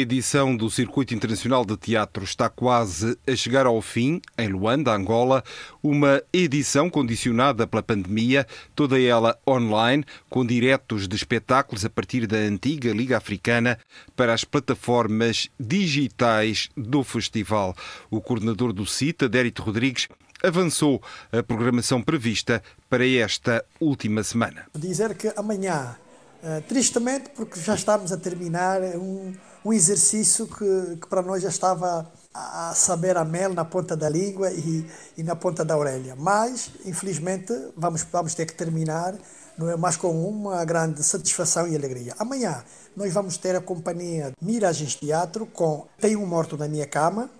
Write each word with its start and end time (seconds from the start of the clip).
Edição 0.00 0.56
do 0.56 0.70
Circuito 0.70 1.14
Internacional 1.14 1.64
de 1.64 1.76
Teatro 1.76 2.24
está 2.24 2.48
quase 2.48 3.16
a 3.26 3.36
chegar 3.36 3.66
ao 3.66 3.80
fim, 3.80 4.20
em 4.36 4.48
Luanda, 4.48 4.92
Angola. 4.92 5.44
Uma 5.82 6.22
edição 6.32 6.88
condicionada 6.88 7.66
pela 7.66 7.82
pandemia, 7.82 8.46
toda 8.74 9.00
ela 9.00 9.38
online, 9.46 10.04
com 10.28 10.44
diretos 10.44 11.06
de 11.06 11.14
espetáculos 11.14 11.84
a 11.84 11.90
partir 11.90 12.26
da 12.26 12.38
antiga 12.38 12.92
Liga 12.92 13.16
Africana 13.16 13.78
para 14.16 14.32
as 14.32 14.42
plataformas 14.42 15.48
digitais 15.58 16.68
do 16.76 17.04
festival. 17.04 17.76
O 18.10 18.20
coordenador 18.20 18.72
do 18.72 18.86
CITA, 18.86 19.28
Dérito 19.28 19.62
Rodrigues, 19.62 20.08
avançou 20.42 21.02
a 21.30 21.42
programação 21.42 22.02
prevista 22.02 22.62
para 22.88 23.06
esta 23.06 23.64
última 23.78 24.22
semana. 24.22 24.66
Dizer 24.74 25.14
que 25.14 25.32
amanhã 25.36 25.96
Uh, 26.42 26.62
tristemente, 26.62 27.28
porque 27.36 27.60
já 27.60 27.74
estamos 27.74 28.12
a 28.12 28.16
terminar 28.16 28.80
um, 28.96 29.34
um 29.64 29.72
exercício 29.72 30.46
que, 30.46 30.96
que, 30.96 31.06
para 31.08 31.22
nós 31.22 31.42
já 31.42 31.48
estava 31.48 32.10
a, 32.32 32.72
saber 32.74 33.16
a 33.16 33.24
mel 33.24 33.52
na 33.52 33.64
ponta 33.64 33.96
da 33.96 34.08
língua 34.08 34.50
e, 34.50 34.86
e, 35.16 35.22
na 35.22 35.36
ponta 35.36 35.64
da 35.64 35.76
orelha. 35.76 36.14
Mas, 36.16 36.70
infelizmente, 36.84 37.52
vamos, 37.76 38.02
vamos 38.10 38.34
ter 38.34 38.46
que 38.46 38.54
terminar, 38.54 39.14
não 39.58 39.68
é 39.68 39.76
mais 39.76 39.96
com 39.96 40.10
uma 40.26 40.64
grande 40.64 41.02
satisfação 41.02 41.68
e 41.68 41.76
alegria. 41.76 42.14
Amanhã 42.18 42.64
nós 42.96 43.12
vamos 43.12 43.36
ter 43.36 43.54
a 43.54 43.60
companhia 43.60 44.32
Miragens 44.40 44.94
Teatro 44.94 45.46
com 45.46 45.86
Tem 46.00 46.16
um 46.16 46.26
Morto 46.26 46.56
na 46.56 46.66
Minha 46.66 46.86
Cama. 46.86 47.30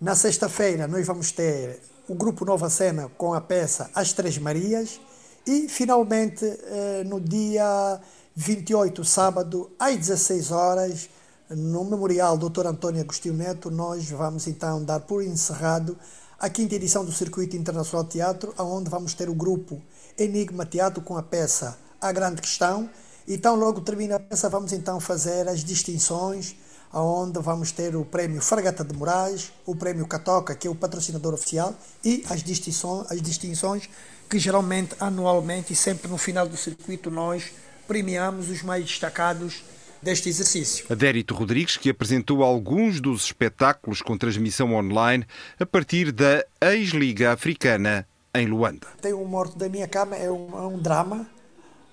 Na 0.00 0.14
sexta-feira 0.14 0.86
nós 0.86 1.06
vamos 1.06 1.32
ter 1.32 1.80
o 2.08 2.14
grupo 2.14 2.44
Nova 2.44 2.68
Cena 2.70 3.10
com 3.16 3.34
a 3.34 3.40
peça 3.40 3.90
As 3.94 4.12
Três 4.12 4.38
Marias 4.38 5.00
e, 5.46 5.68
finalmente, 5.68 6.44
eh, 6.44 7.02
no 7.04 7.20
dia 7.20 8.00
28, 8.34 9.04
sábado, 9.04 9.70
às 9.78 9.96
16 9.96 10.50
horas, 10.50 11.08
no 11.50 11.84
Memorial 11.84 12.38
Dr. 12.38 12.66
António 12.66 13.02
Agostinho 13.02 13.34
Neto, 13.34 13.70
nós 13.70 14.08
vamos 14.08 14.46
então 14.46 14.82
dar 14.82 15.00
por 15.00 15.22
encerrado 15.22 15.96
a 16.40 16.48
quinta 16.48 16.74
edição 16.74 17.04
do 17.04 17.12
Circuito 17.12 17.54
Internacional 17.54 18.04
de 18.04 18.12
Teatro, 18.12 18.54
onde 18.58 18.88
vamos 18.88 19.12
ter 19.12 19.28
o 19.28 19.34
grupo 19.34 19.80
Enigma 20.18 20.64
Teatro 20.64 21.02
com 21.02 21.16
a 21.16 21.22
peça 21.22 21.76
A 22.00 22.10
Grande 22.12 22.40
Questão. 22.40 22.88
Então, 23.28 23.56
logo 23.56 23.82
termina 23.82 24.16
a 24.16 24.20
peça, 24.20 24.48
vamos 24.48 24.72
então 24.72 24.98
fazer 25.00 25.46
as 25.46 25.62
distinções, 25.62 26.56
onde 26.92 27.38
vamos 27.40 27.72
ter 27.72 27.94
o 27.94 28.04
prémio 28.04 28.40
Fragata 28.40 28.82
de 28.82 28.94
Moraes, 28.94 29.52
o 29.66 29.76
prémio 29.76 30.06
Catoca, 30.06 30.54
que 30.54 30.66
é 30.66 30.70
o 30.70 30.74
patrocinador 30.74 31.34
oficial, 31.34 31.74
e 32.02 32.24
as 32.30 32.42
distinções, 32.42 33.10
as 33.10 33.20
distinções 33.20 33.88
que 34.30 34.38
geralmente, 34.38 34.94
anualmente 34.98 35.74
e 35.74 35.76
sempre 35.76 36.08
no 36.08 36.16
final 36.16 36.48
do 36.48 36.56
circuito, 36.56 37.10
nós 37.10 37.52
premiamos 37.86 38.48
os 38.48 38.62
mais 38.62 38.86
destacados 38.86 39.62
deste 40.04 40.28
exercício. 40.28 40.84
Adérito 40.90 41.34
Rodrigues, 41.34 41.76
que 41.76 41.90
apresentou 41.90 42.44
alguns 42.44 43.00
dos 43.00 43.24
espetáculos 43.24 44.02
com 44.02 44.16
transmissão 44.16 44.74
online 44.74 45.26
a 45.58 45.64
partir 45.64 46.12
da 46.12 46.44
ex-Liga 46.60 47.32
Africana 47.32 48.06
em 48.34 48.46
Luanda. 48.46 48.86
Tem 49.00 49.14
um 49.14 49.24
Morto 49.24 49.56
da 49.56 49.68
Minha 49.68 49.88
Cama, 49.88 50.14
é 50.14 50.30
um, 50.30 50.48
é 50.56 50.66
um 50.66 50.78
drama 50.78 51.26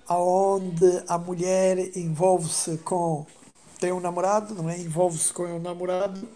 onde 0.08 1.02
a 1.08 1.16
mulher 1.16 1.96
envolve-se 1.96 2.76
com. 2.78 3.26
tem 3.80 3.92
um 3.92 4.00
namorado, 4.00 4.54
não 4.54 4.68
é? 4.68 4.78
Envolve-se 4.78 5.32
com 5.32 5.44
o 5.44 5.56
um 5.56 5.58
namorado 5.58 6.28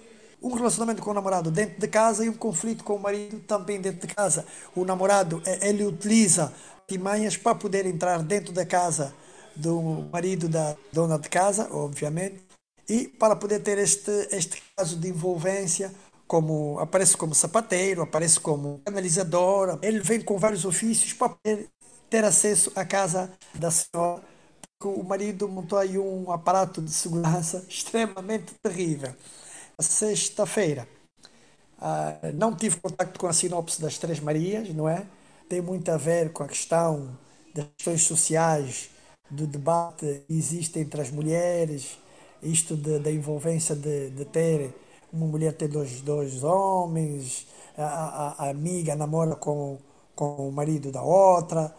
um 0.43 0.55
relacionamento 0.55 1.03
com 1.03 1.11
o 1.11 1.15
namorado 1.15 1.51
dentro 1.51 1.81
de 1.81 1.89
casa 1.89 2.25
e 2.25 2.29
um 2.29 2.35
conflito 2.35 2.85
com 2.85 2.95
o 2.95 3.01
marido 3.01 3.41
também 3.41 3.81
dentro 3.81 4.07
de 4.07 4.15
casa. 4.15 4.47
O 4.75 4.85
namorado, 4.85 5.43
eh, 5.45 5.71
ele 5.71 5.85
utiliza 5.85 6.53
timanhas 6.87 7.37
para 7.37 7.55
poder 7.55 7.85
entrar 7.87 8.23
dentro 8.23 8.53
da 8.53 8.65
casa 8.65 9.13
do 9.57 10.09
marido 10.13 10.49
da 10.49 10.77
dona 10.93 11.19
de 11.19 11.29
casa, 11.29 11.69
obviamente, 11.73 12.45
e 12.89 13.09
para 13.09 13.35
poder 13.35 13.61
ter 13.61 13.79
este, 13.79 14.11
este 14.31 14.63
caso 14.77 14.97
de 14.97 15.09
envolvência, 15.09 15.93
como 16.27 16.79
aparece 16.79 17.17
como 17.17 17.35
sapateiro, 17.35 18.03
aparece 18.03 18.39
como 18.39 18.81
canalizador, 18.85 19.79
ele 19.83 20.01
vem 20.01 20.21
com 20.21 20.39
vários 20.39 20.65
ofícios 20.65 21.13
para 21.13 21.31
poder 21.31 21.69
ter 22.09 22.25
acesso 22.25 22.71
à 22.77 22.85
casa 22.85 23.33
da 23.55 23.71
senhora, 23.71 24.23
porque 24.79 25.01
o 25.01 25.03
marido 25.03 25.49
montou 25.49 25.79
aí 25.79 25.99
um 25.99 26.31
aparato 26.31 26.81
de 26.81 26.91
segurança 26.93 27.65
extremamente 27.69 28.55
terrível 28.63 29.15
sexta-feira. 29.81 30.89
Uh, 31.79 32.33
não 32.35 32.55
tive 32.55 32.81
contato 32.81 33.19
com 33.19 33.27
a 33.27 33.33
sinopse 33.33 33.81
das 33.81 33.99
Três 33.99 34.21
Marias, 34.21 34.69
não 34.71 34.89
é? 34.89 35.07
Tem 35.49 35.61
muito 35.61 35.91
a 35.91 35.97
ver 35.97 36.33
com 36.33 36.43
a 36.43 36.49
questão 36.49 37.17
das 37.55 37.67
questões 37.77 38.03
sociais, 38.03 38.91
do 39.31 39.47
debate 39.47 40.25
que 40.27 40.35
existe 40.35 40.79
entre 40.79 41.01
as 41.01 41.11
mulheres, 41.11 41.99
isto 42.43 42.77
da 42.77 43.11
envolvência 43.11 43.75
de, 43.75 44.11
de 44.11 44.25
ter 44.25 44.75
uma 45.13 45.27
mulher 45.27 45.53
ter 45.55 45.69
dois, 45.69 46.01
dois 46.01 46.45
homens, 46.45 47.47
a, 47.77 47.85
a, 47.85 48.47
a 48.47 48.51
amiga 48.51 48.95
namora 48.95 49.35
com, 49.37 49.79
com 50.15 50.49
o 50.49 50.53
marido 50.53 50.91
da 50.93 51.03
outra, 51.03 51.75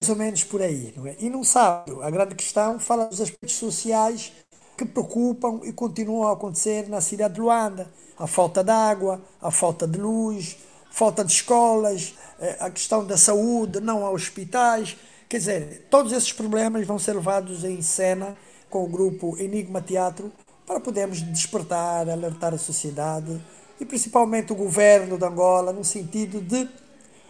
mais 0.00 0.10
ou 0.10 0.16
menos 0.16 0.44
por 0.44 0.62
aí, 0.62 0.92
não 0.96 1.06
é? 1.06 1.16
E 1.18 1.28
não 1.28 1.42
sabe, 1.42 1.92
a 2.02 2.10
grande 2.10 2.34
questão 2.34 2.78
fala 2.78 3.06
dos 3.06 3.20
aspectos 3.20 3.56
sociais 3.56 4.32
que 4.76 4.84
preocupam 4.84 5.60
e 5.64 5.72
continuam 5.72 6.28
a 6.28 6.32
acontecer 6.32 6.88
na 6.88 7.00
cidade 7.00 7.34
de 7.34 7.40
Luanda. 7.40 7.90
A 8.16 8.26
falta 8.26 8.62
de 8.62 8.70
água, 8.70 9.20
a 9.40 9.50
falta 9.50 9.86
de 9.86 9.98
luz, 9.98 10.56
falta 10.90 11.24
de 11.24 11.32
escolas, 11.32 12.14
eh, 12.38 12.56
a 12.60 12.70
questão 12.70 13.04
da 13.04 13.16
saúde, 13.16 13.80
não 13.80 14.06
há 14.06 14.10
hospitais. 14.10 14.96
Quer 15.28 15.38
dizer, 15.38 15.86
todos 15.90 16.12
esses 16.12 16.32
problemas 16.32 16.86
vão 16.86 16.98
ser 16.98 17.12
levados 17.12 17.62
em 17.62 17.82
cena 17.82 18.34
com 18.70 18.82
o 18.82 18.88
grupo 18.88 19.36
Enigma 19.38 19.82
Teatro 19.82 20.32
para 20.66 20.80
podermos 20.80 21.20
despertar, 21.20 22.08
alertar 22.08 22.54
a 22.54 22.58
sociedade 22.58 23.38
e 23.78 23.84
principalmente 23.84 24.52
o 24.52 24.56
governo 24.56 25.18
de 25.18 25.24
Angola 25.26 25.70
no 25.70 25.84
sentido 25.84 26.40
de 26.40 26.66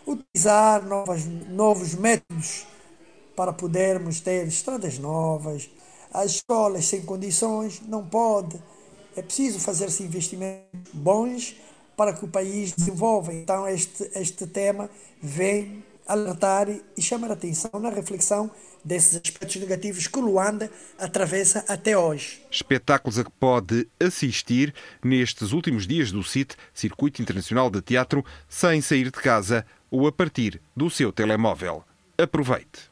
utilizar 0.06 0.86
novas, 0.86 1.24
novos 1.24 1.94
métodos 1.94 2.66
para 3.34 3.52
podermos 3.52 4.20
ter 4.20 4.46
estradas 4.46 4.96
novas, 4.98 5.68
as 6.12 6.36
escolas 6.36 6.84
sem 6.84 7.02
condições, 7.02 7.82
não 7.86 8.06
pode. 8.06 8.62
É 9.16 9.22
preciso 9.22 9.58
fazer-se 9.58 10.04
investimentos 10.04 10.92
bons 10.92 11.56
para 11.96 12.12
que 12.12 12.24
o 12.24 12.28
país 12.28 12.72
desenvolva. 12.72 13.34
Então, 13.34 13.66
este, 13.66 14.08
este 14.14 14.46
tema 14.46 14.88
vem 15.20 15.82
alertar 16.08 16.68
e 16.96 17.02
chamar 17.02 17.30
a 17.30 17.34
atenção 17.34 17.70
na 17.78 17.90
reflexão 17.90 18.50
desses 18.84 19.16
aspectos 19.16 19.56
negativos 19.56 20.06
que 20.06 20.18
Luanda 20.18 20.70
atravessa 20.98 21.64
até 21.68 21.96
hoje. 21.96 22.42
Espetáculos 22.50 23.18
a 23.18 23.24
que 23.24 23.30
pode 23.30 23.86
assistir 24.00 24.74
nestes 25.04 25.52
últimos 25.52 25.86
dias 25.86 26.10
do 26.10 26.24
CIT, 26.24 26.56
Circuito 26.72 27.20
Internacional 27.20 27.70
de 27.70 27.82
Teatro, 27.82 28.24
sem 28.48 28.80
sair 28.80 29.04
de 29.04 29.12
casa 29.12 29.66
ou 29.90 30.06
a 30.06 30.12
partir 30.12 30.60
do 30.74 30.88
seu 30.88 31.12
telemóvel. 31.12 31.84
Aproveite! 32.16 32.88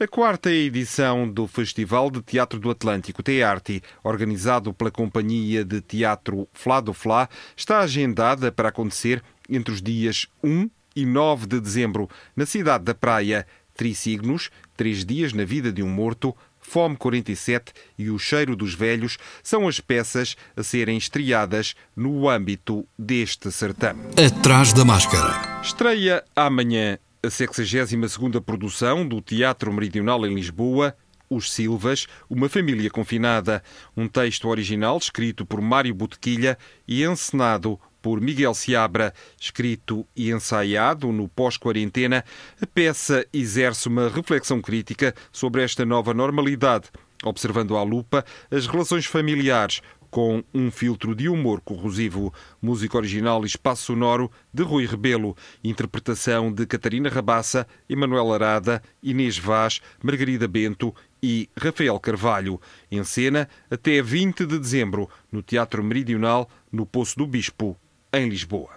A 0.00 0.06
quarta 0.06 0.48
edição 0.48 1.28
do 1.28 1.48
Festival 1.48 2.08
de 2.08 2.22
Teatro 2.22 2.60
do 2.60 2.70
Atlântico, 2.70 3.20
Tearte, 3.20 3.82
organizado 4.04 4.72
pela 4.72 4.92
Companhia 4.92 5.64
de 5.64 5.80
Teatro 5.80 6.46
Flá 6.52 6.80
do 6.80 6.94
Flá, 6.94 7.28
está 7.56 7.80
agendada 7.80 8.52
para 8.52 8.68
acontecer 8.68 9.20
entre 9.50 9.74
os 9.74 9.82
dias 9.82 10.28
1 10.40 10.70
e 10.98 11.06
9 11.06 11.46
de 11.46 11.60
dezembro, 11.60 12.08
na 12.34 12.44
cidade 12.44 12.84
da 12.84 12.94
Praia. 12.94 13.46
Trisignos, 13.76 14.50
Três 14.76 15.04
Dias 15.04 15.32
na 15.32 15.44
Vida 15.44 15.72
de 15.72 15.84
um 15.84 15.88
Morto, 15.88 16.36
Fome 16.58 16.96
47 16.96 17.72
e 17.96 18.10
O 18.10 18.18
Cheiro 18.18 18.56
dos 18.56 18.74
Velhos 18.74 19.16
são 19.40 19.68
as 19.68 19.78
peças 19.78 20.36
a 20.56 20.64
serem 20.64 20.98
estreadas 20.98 21.76
no 21.94 22.28
âmbito 22.28 22.84
deste 22.98 23.52
certame. 23.52 24.02
Atrás 24.16 24.72
da 24.72 24.84
máscara. 24.84 25.60
Estreia 25.62 26.24
amanhã 26.34 26.98
a 27.22 27.28
62ª 27.28 28.40
produção 28.40 29.06
do 29.06 29.20
Teatro 29.20 29.72
Meridional 29.72 30.26
em 30.26 30.34
Lisboa, 30.34 30.96
Os 31.30 31.52
Silvas, 31.52 32.08
Uma 32.28 32.48
Família 32.48 32.90
Confinada, 32.90 33.62
um 33.96 34.08
texto 34.08 34.48
original 34.48 34.98
escrito 34.98 35.46
por 35.46 35.60
Mário 35.60 35.94
Botequilha 35.94 36.58
e 36.86 37.04
encenado 37.04 37.78
por 38.00 38.20
Miguel 38.20 38.54
Seabra, 38.54 39.12
escrito 39.40 40.06
e 40.14 40.30
ensaiado 40.30 41.10
no 41.12 41.28
pós-quarentena, 41.28 42.24
a 42.60 42.66
peça 42.66 43.26
exerce 43.32 43.88
uma 43.88 44.08
reflexão 44.08 44.60
crítica 44.60 45.14
sobre 45.32 45.62
esta 45.62 45.84
nova 45.84 46.14
normalidade, 46.14 46.88
observando 47.24 47.76
à 47.76 47.82
lupa 47.82 48.24
as 48.50 48.66
relações 48.66 49.06
familiares, 49.06 49.80
com 50.10 50.42
um 50.54 50.70
filtro 50.70 51.14
de 51.14 51.28
humor 51.28 51.60
corrosivo. 51.60 52.32
Música 52.60 52.96
original 52.96 53.42
e 53.44 53.46
espaço 53.46 53.84
sonoro 53.84 54.30
de 54.52 54.62
Rui 54.62 54.86
Rebelo. 54.86 55.36
Interpretação 55.62 56.52
de 56.52 56.66
Catarina 56.66 57.08
Rabassa, 57.08 57.66
Emanuel 57.88 58.32
Arada, 58.32 58.82
Inês 59.02 59.38
Vaz, 59.38 59.80
Margarida 60.02 60.48
Bento 60.48 60.94
e 61.22 61.48
Rafael 61.56 61.98
Carvalho. 62.00 62.60
Em 62.90 63.02
cena 63.04 63.48
até 63.70 64.00
20 64.00 64.46
de 64.46 64.58
dezembro, 64.58 65.08
no 65.30 65.42
Teatro 65.42 65.82
Meridional, 65.84 66.48
no 66.72 66.86
Poço 66.86 67.16
do 67.16 67.26
Bispo, 67.26 67.76
em 68.18 68.28
Lisboa. 68.28 68.70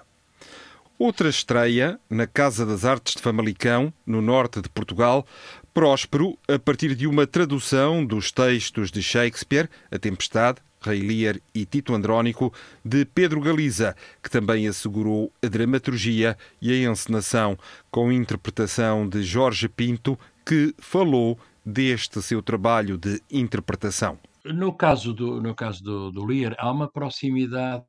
Outra 0.98 1.30
estreia, 1.30 2.00
na 2.10 2.28
Casa 2.28 2.64
das 2.64 2.86
Artes 2.86 3.16
de 3.16 3.22
Famalicão, 3.22 3.92
no 4.06 4.22
norte 4.22 4.62
de 4.62 4.70
Portugal, 4.70 5.26
próspero 5.74 6.38
a 6.48 6.60
partir 6.60 6.94
de 6.94 7.08
uma 7.08 7.26
tradução 7.26 8.06
dos 8.06 8.32
textos 8.32 8.92
de 8.92 9.02
Shakespeare, 9.02 9.68
A 9.90 9.98
Tempestade, 9.98 10.60
Rei 10.80 11.02
Lear 11.02 11.40
e 11.54 11.66
Tito 11.66 11.94
Andrónico, 11.94 12.54
de 12.84 13.06
Pedro 13.06 13.42
Galiza, 13.42 13.96
que 14.22 14.30
também 14.30 14.68
assegurou 14.68 15.32
a 15.44 15.48
dramaturgia 15.48 16.38
e 16.62 16.72
a 16.72 16.92
encenação, 16.92 17.58
com 17.90 18.12
interpretação 18.12 19.08
de 19.08 19.24
Jorge 19.24 19.68
Pinto, 19.68 20.20
que 20.46 20.74
falou 20.80 21.40
deste 21.66 22.22
seu 22.22 22.42
trabalho 22.42 22.98
de 22.98 23.22
interpretação. 23.32 24.20
No 24.46 24.76
caso 24.76 25.14
do, 25.14 25.40
no 25.40 25.54
caso 25.54 25.84
do, 25.84 26.12
do 26.12 26.26
Lear, 26.26 26.56
há 26.58 26.72
uma 26.72 26.92
proximidade, 26.92 27.86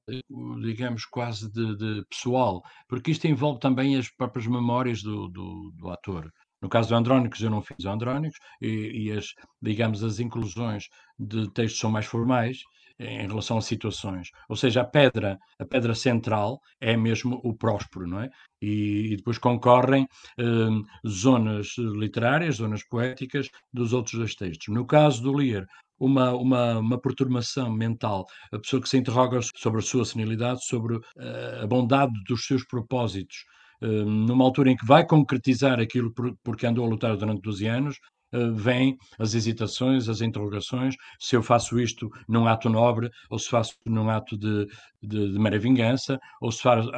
digamos, 0.60 1.06
quase 1.06 1.50
de, 1.50 1.76
de, 1.76 2.04
pessoal, 2.10 2.62
porque 2.88 3.10
isto 3.10 3.26
envolve 3.26 3.58
também 3.58 3.96
as 3.96 4.10
próprias 4.10 4.46
memórias 4.46 5.02
do, 5.02 5.28
do, 5.28 5.72
do 5.76 5.90
ator. 5.90 6.30
No 6.60 6.68
caso 6.68 6.90
do 6.90 6.94
Andrónicos, 6.94 7.40
eu 7.42 7.50
não 7.50 7.62
fiz 7.62 7.86
Andrónicos, 7.86 8.38
e, 8.60 9.06
e, 9.06 9.12
as, 9.12 9.26
digamos, 9.60 10.04
as 10.04 10.20
inclusões 10.20 10.84
de 11.18 11.50
textos 11.52 11.80
são 11.80 11.90
mais 11.90 12.06
formais, 12.06 12.58
em 13.02 13.26
relação 13.26 13.58
a 13.58 13.62
situações. 13.62 14.28
Ou 14.48 14.56
seja, 14.56 14.82
a 14.82 14.84
pedra, 14.84 15.38
a 15.58 15.64
pedra 15.64 15.94
central 15.94 16.60
é 16.80 16.96
mesmo 16.96 17.40
o 17.44 17.54
próspero, 17.54 18.06
não 18.06 18.20
é? 18.20 18.30
E, 18.60 19.12
e 19.12 19.16
depois 19.16 19.38
concorrem 19.38 20.06
eh, 20.38 20.44
zonas 21.06 21.74
literárias, 21.78 22.56
zonas 22.56 22.84
poéticas 22.84 23.48
dos 23.72 23.92
outros 23.92 24.18
dois 24.18 24.34
textos. 24.34 24.68
No 24.68 24.86
caso 24.86 25.22
do 25.22 25.32
Lear, 25.32 25.66
uma, 26.02 26.32
uma, 26.32 26.78
uma 26.78 27.00
perturbação 27.00 27.70
mental, 27.70 28.26
a 28.52 28.58
pessoa 28.58 28.82
que 28.82 28.88
se 28.88 28.98
interroga 28.98 29.38
sobre 29.56 29.78
a 29.78 29.82
sua 29.82 30.04
senilidade, 30.04 30.64
sobre 30.64 30.96
uh, 30.96 31.02
a 31.62 31.66
bondade 31.66 32.12
dos 32.26 32.44
seus 32.44 32.64
propósitos, 32.66 33.44
uh, 33.80 34.04
numa 34.04 34.44
altura 34.44 34.70
em 34.72 34.76
que 34.76 34.84
vai 34.84 35.06
concretizar 35.06 35.78
aquilo 35.78 36.12
por, 36.12 36.34
porque 36.42 36.66
andou 36.66 36.84
a 36.84 36.88
lutar 36.88 37.16
durante 37.16 37.42
12 37.42 37.66
anos, 37.66 37.96
eh, 38.32 38.50
vêm 38.54 38.96
as 39.18 39.34
hesitações, 39.34 40.08
as 40.08 40.20
interrogações, 40.20 40.94
se 41.18 41.36
eu 41.36 41.42
faço 41.42 41.78
isto 41.78 42.10
num 42.28 42.46
ato 42.46 42.68
nobre, 42.68 43.10
ou 43.30 43.38
se 43.38 43.48
faço 43.48 43.74
num 43.86 44.08
ato 44.08 44.36
de, 44.36 44.66
de, 45.02 45.32
de 45.32 45.38
mera 45.38 45.58
vingança, 45.58 46.18
ou 46.40 46.50
se 46.50 46.62
faço, 46.62 46.90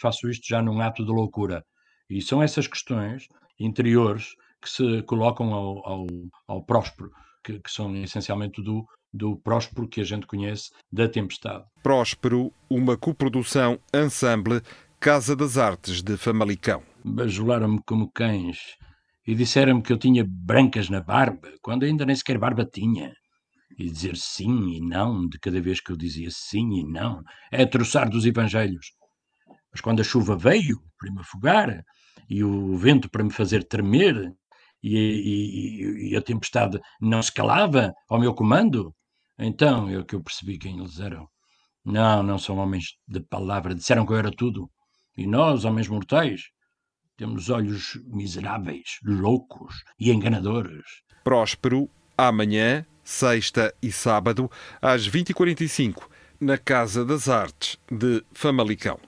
faço 0.00 0.28
isto 0.30 0.46
já 0.46 0.62
num 0.62 0.80
ato 0.80 1.04
de 1.04 1.10
loucura. 1.10 1.62
E 2.08 2.22
são 2.22 2.42
essas 2.42 2.66
questões 2.66 3.26
interiores 3.58 4.34
que 4.60 4.70
se 4.70 5.02
colocam 5.02 5.52
ao, 5.52 5.86
ao, 5.86 6.06
ao 6.46 6.62
próspero, 6.64 7.10
que, 7.42 7.58
que, 7.58 7.70
são 7.70 7.94
essencialmente 7.96 8.62
do, 8.62 8.84
do 9.12 9.36
próspero 9.36 9.88
que 9.88 10.00
a 10.00 10.04
gente 10.04 10.26
conhece 10.26 10.70
da 10.92 11.08
tempestade. 11.08 11.64
Próspero, 11.82 12.52
uma 12.68 12.96
coprodução 12.96 13.78
ensemble 13.94 14.62
Casa 15.00 15.36
das 15.36 15.58
Artes 15.58 16.02
de 16.02 16.16
Famalicão. 16.16 16.82
Bajularam-me 17.04 17.80
como 17.86 18.10
cães 18.10 18.76
e 19.26 19.34
disseram-me 19.34 19.82
que 19.82 19.92
eu 19.92 19.98
tinha 19.98 20.24
brancas 20.26 20.88
na 20.88 21.00
barba, 21.00 21.50
quando 21.60 21.84
ainda 21.84 22.06
nem 22.06 22.14
sequer 22.14 22.38
barba 22.38 22.64
tinha. 22.64 23.12
E 23.78 23.90
dizer 23.90 24.16
sim 24.16 24.76
e 24.76 24.80
não 24.80 25.28
de 25.28 25.38
cada 25.38 25.60
vez 25.60 25.80
que 25.80 25.90
eu 25.90 25.96
dizia 25.96 26.28
sim 26.30 26.78
e 26.78 26.84
não 26.84 27.22
é 27.50 27.66
troçar 27.66 28.08
dos 28.08 28.24
evangelhos. 28.24 28.92
Mas 29.70 29.80
quando 29.80 30.00
a 30.00 30.04
chuva 30.04 30.36
veio 30.36 30.80
para 30.98 31.12
me 31.12 31.20
afogar 31.20 31.82
e 32.30 32.42
o 32.42 32.76
vento 32.76 33.10
para 33.10 33.24
me 33.24 33.30
fazer 33.30 33.64
tremer 33.64 34.32
e, 34.82 34.96
e, 34.96 36.10
e 36.10 36.16
a 36.16 36.22
tempestade 36.22 36.78
não 37.00 37.22
se 37.22 37.32
calava 37.32 37.92
ao 38.08 38.20
meu 38.20 38.32
comando, 38.32 38.94
então 39.38 39.90
é 39.90 40.02
que 40.04 40.14
eu 40.14 40.22
percebi 40.22 40.58
quem 40.58 40.78
eles 40.78 40.98
eram. 41.00 41.28
Não, 41.84 42.22
não 42.22 42.38
são 42.38 42.56
homens 42.56 42.94
de 43.06 43.20
palavra. 43.20 43.74
Disseram 43.74 44.06
que 44.06 44.12
eu 44.12 44.16
era 44.16 44.30
tudo. 44.30 44.70
E 45.16 45.26
nós, 45.26 45.64
homens 45.64 45.88
mortais, 45.88 46.42
temos 47.16 47.48
olhos 47.48 47.98
miseráveis, 48.06 48.98
loucos 49.02 49.84
e 49.98 50.10
enganadores. 50.10 50.84
Próspero, 51.24 51.88
amanhã, 52.16 52.84
sexta 53.02 53.74
e 53.82 53.90
sábado, 53.90 54.50
às 54.80 55.08
20h45, 55.08 56.02
na 56.38 56.58
Casa 56.58 57.04
das 57.04 57.28
Artes 57.28 57.78
de 57.90 58.22
Famalicão. 58.32 58.98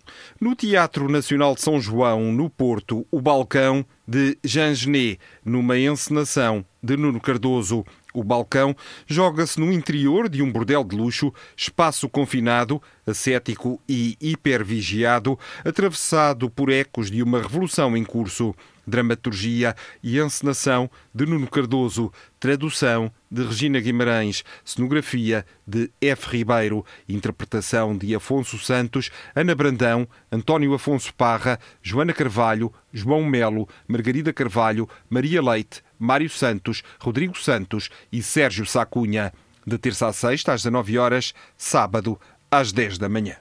No 0.40 0.54
Teatro 0.54 1.08
Nacional 1.08 1.54
de 1.54 1.60
São 1.60 1.80
João, 1.80 2.32
no 2.32 2.48
Porto, 2.48 3.06
o 3.10 3.20
balcão 3.20 3.84
de 4.06 4.38
Jean 4.42 4.74
Genet, 4.74 5.20
numa 5.44 5.78
encenação 5.78 6.64
de 6.82 6.96
Nuno 6.96 7.20
Cardoso, 7.20 7.84
o 8.18 8.24
balcão 8.24 8.74
joga-se 9.06 9.60
no 9.60 9.72
interior 9.72 10.28
de 10.28 10.42
um 10.42 10.50
bordel 10.50 10.84
de 10.84 10.96
luxo, 10.96 11.32
espaço 11.56 12.08
confinado, 12.08 12.82
ascético 13.06 13.80
e 13.88 14.16
hipervigiado, 14.20 15.38
atravessado 15.64 16.50
por 16.50 16.70
ecos 16.70 17.10
de 17.10 17.22
uma 17.22 17.40
revolução 17.40 17.96
em 17.96 18.04
curso 18.04 18.54
dramaturgia 18.88 19.76
e 20.02 20.18
encenação 20.18 20.90
de 21.14 21.26
Nuno 21.26 21.46
Cardoso, 21.48 22.12
tradução 22.40 23.12
de 23.30 23.44
Regina 23.44 23.80
Guimarães, 23.80 24.44
cenografia 24.64 25.44
de 25.66 25.90
F. 26.00 26.36
Ribeiro, 26.36 26.84
interpretação 27.08 27.96
de 27.96 28.14
Afonso 28.14 28.58
Santos, 28.58 29.10
Ana 29.34 29.54
Brandão, 29.54 30.08
António 30.32 30.74
Afonso 30.74 31.12
Parra, 31.14 31.58
Joana 31.82 32.12
Carvalho, 32.12 32.72
João 32.92 33.24
Melo, 33.24 33.68
Margarida 33.86 34.32
Carvalho, 34.32 34.88
Maria 35.10 35.42
Leite, 35.42 35.82
Mário 35.98 36.30
Santos, 36.30 36.82
Rodrigo 36.98 37.38
Santos 37.38 37.90
e 38.10 38.22
Sérgio 38.22 38.64
Sacunha. 38.64 39.32
De 39.66 39.76
terça 39.76 40.06
a 40.06 40.12
sexta, 40.12 40.52
às 40.52 40.62
19 40.62 40.96
horas, 40.96 41.34
sábado, 41.56 42.18
às 42.50 42.72
10 42.72 42.96
da 42.98 43.08
manhã. 43.08 43.36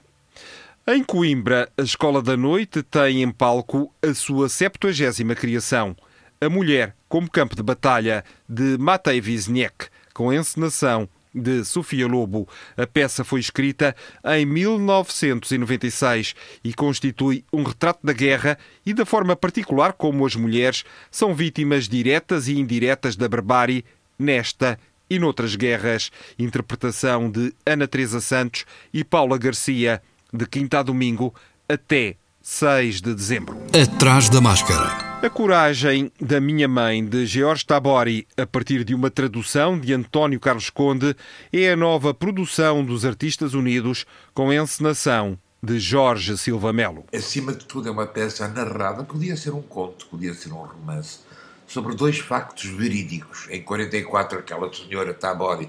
Em 0.90 1.04
Coimbra, 1.04 1.70
a 1.76 1.82
Escola 1.82 2.22
da 2.22 2.34
Noite 2.34 2.82
tem 2.82 3.22
em 3.22 3.30
palco 3.30 3.92
a 4.00 4.14
sua 4.14 4.48
70 4.48 5.34
criação, 5.34 5.94
A 6.40 6.48
Mulher 6.48 6.96
como 7.06 7.30
Campo 7.30 7.54
de 7.54 7.62
Batalha, 7.62 8.24
de 8.48 8.78
Matei 8.78 9.20
Wisniewski, 9.20 9.88
com 10.14 10.32
encenação 10.32 11.06
de 11.34 11.62
Sofia 11.62 12.06
Lobo. 12.06 12.48
A 12.74 12.86
peça 12.86 13.22
foi 13.22 13.38
escrita 13.38 13.94
em 14.24 14.46
1996 14.46 16.34
e 16.64 16.72
constitui 16.72 17.44
um 17.52 17.64
retrato 17.64 18.00
da 18.02 18.14
guerra 18.14 18.56
e 18.86 18.94
da 18.94 19.04
forma 19.04 19.36
particular 19.36 19.92
como 19.92 20.24
as 20.24 20.34
mulheres 20.36 20.86
são 21.10 21.34
vítimas 21.34 21.86
diretas 21.86 22.48
e 22.48 22.58
indiretas 22.58 23.14
da 23.14 23.28
barbárie 23.28 23.84
nesta 24.18 24.80
e 25.10 25.18
noutras 25.18 25.54
guerras. 25.54 26.10
Interpretação 26.38 27.30
de 27.30 27.52
Ana 27.66 27.86
Teresa 27.86 28.22
Santos 28.22 28.64
e 28.90 29.04
Paula 29.04 29.36
Garcia 29.36 30.00
de 30.32 30.46
quinta 30.46 30.80
a 30.80 30.82
domingo 30.82 31.34
até 31.68 32.16
6 32.42 33.00
de 33.00 33.14
dezembro. 33.14 33.56
Atrás 33.72 34.28
da 34.28 34.40
máscara. 34.40 35.08
A 35.20 35.28
Coragem 35.28 36.12
da 36.20 36.40
Minha 36.40 36.68
Mãe, 36.68 37.04
de 37.04 37.26
George 37.26 37.66
Tabori, 37.66 38.26
a 38.36 38.46
partir 38.46 38.84
de 38.84 38.94
uma 38.94 39.10
tradução 39.10 39.78
de 39.78 39.92
António 39.92 40.38
Carlos 40.38 40.70
Conde, 40.70 41.16
é 41.52 41.72
a 41.72 41.76
nova 41.76 42.14
produção 42.14 42.84
dos 42.84 43.04
Artistas 43.04 43.52
Unidos 43.52 44.06
com 44.32 44.50
a 44.50 44.54
encenação 44.54 45.36
de 45.62 45.80
Jorge 45.80 46.38
Silva 46.38 46.72
Melo. 46.72 47.04
Acima 47.12 47.52
de 47.52 47.64
tudo, 47.64 47.88
é 47.88 47.90
uma 47.90 48.06
peça 48.06 48.46
narrada, 48.46 49.02
podia 49.02 49.36
ser 49.36 49.50
um 49.52 49.62
conto, 49.62 50.06
podia 50.06 50.32
ser 50.34 50.52
um 50.52 50.62
romance, 50.62 51.18
sobre 51.66 51.96
dois 51.96 52.18
factos 52.18 52.66
verídicos. 52.66 53.48
Em 53.50 53.60
44, 53.60 54.38
aquela 54.38 54.72
senhora 54.72 55.12
Tabori 55.12 55.68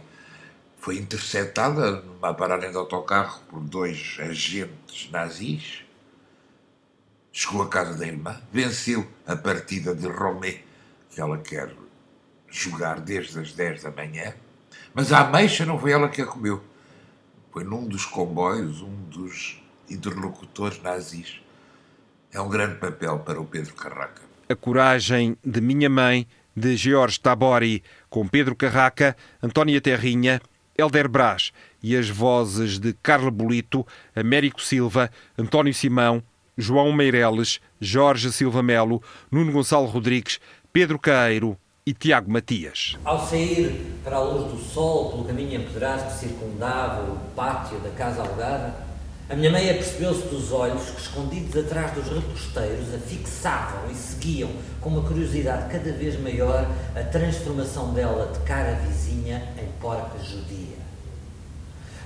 foi 0.79 0.97
interceptada 0.97 2.01
numa 2.01 2.33
paragem 2.33 2.71
de 2.71 2.77
autocarro 2.77 3.41
por 3.49 3.59
dois 3.59 4.17
agentes 4.19 5.11
nazis. 5.11 5.83
Chegou 7.31 7.61
à 7.61 7.69
casa 7.69 7.97
da 7.97 8.07
irmã, 8.07 8.41
venceu 8.51 9.05
a 9.27 9.35
partida 9.35 9.93
de 9.93 10.07
Romé, 10.07 10.61
que 11.11 11.21
ela 11.21 11.37
quer 11.37 11.73
jogar 12.49 13.01
desde 13.01 13.39
as 13.39 13.51
10 13.51 13.83
da 13.83 13.91
manhã, 13.91 14.33
mas 14.93 15.11
a 15.11 15.19
ameixa 15.19 15.65
não 15.65 15.77
foi 15.77 15.91
ela 15.91 16.09
que 16.09 16.21
a 16.21 16.25
comeu. 16.25 16.63
Foi 17.51 17.63
num 17.63 17.85
dos 17.85 18.05
comboios, 18.05 18.81
um 18.81 18.95
dos 19.09 19.61
interlocutores 19.89 20.81
nazis. 20.81 21.41
É 22.31 22.39
um 22.39 22.49
grande 22.49 22.75
papel 22.75 23.19
para 23.19 23.39
o 23.39 23.45
Pedro 23.45 23.73
Carraca. 23.75 24.21
A 24.47 24.55
coragem 24.55 25.37
de 25.43 25.61
minha 25.61 25.89
mãe, 25.89 26.27
de 26.55 26.75
George 26.75 27.19
Tabori, 27.19 27.83
com 28.09 28.27
Pedro 28.27 28.55
Carraca, 28.55 29.15
Antónia 29.41 29.79
Terrinha 29.79 30.41
Helder 30.79 31.07
Brás 31.07 31.51
e 31.83 31.95
as 31.95 32.09
vozes 32.09 32.79
de 32.79 32.93
Carla 33.03 33.29
Bolito, 33.29 33.85
Américo 34.15 34.61
Silva, 34.61 35.11
António 35.37 35.73
Simão, 35.73 36.23
João 36.57 36.91
Meireles, 36.91 37.59
Jorge 37.79 38.31
Silva 38.31 38.63
Melo, 38.63 39.01
Nuno 39.31 39.51
Gonçalo 39.51 39.85
Rodrigues, 39.85 40.39
Pedro 40.71 40.97
Caeiro 40.97 41.57
e 41.85 41.93
Tiago 41.93 42.31
Matias. 42.31 42.97
Ao 43.03 43.25
sair 43.25 43.85
para 44.03 44.17
a 44.17 44.23
luz 44.23 44.51
do 44.51 44.59
sol 44.59 45.11
pelo 45.11 45.25
caminho 45.25 45.61
empedrado 45.61 46.05
que 46.05 46.19
circundava 46.19 47.11
o 47.11 47.17
pátio 47.35 47.79
da 47.79 47.89
casa 47.91 48.21
alugada, 48.21 48.88
a 49.29 49.35
minha 49.35 49.51
meia 49.51 49.75
percebeu-se 49.75 50.23
dos 50.23 50.51
olhos 50.51 50.89
que, 50.89 51.01
escondidos 51.01 51.55
atrás 51.55 51.91
dos 51.91 52.07
reposteiros, 52.07 52.91
a 52.95 52.97
fixavam 52.97 53.91
e 53.91 53.93
seguiam 53.93 54.49
com 54.81 54.89
uma 54.89 55.07
curiosidade 55.07 55.71
cada 55.71 55.91
vez 55.91 56.19
maior 56.19 56.67
a 56.95 57.03
transformação 57.03 57.93
dela 57.93 58.31
de 58.33 58.39
cara 58.39 58.73
vizinha 58.87 59.47
em 59.61 59.67
porca 59.79 60.17
judia. 60.17 60.79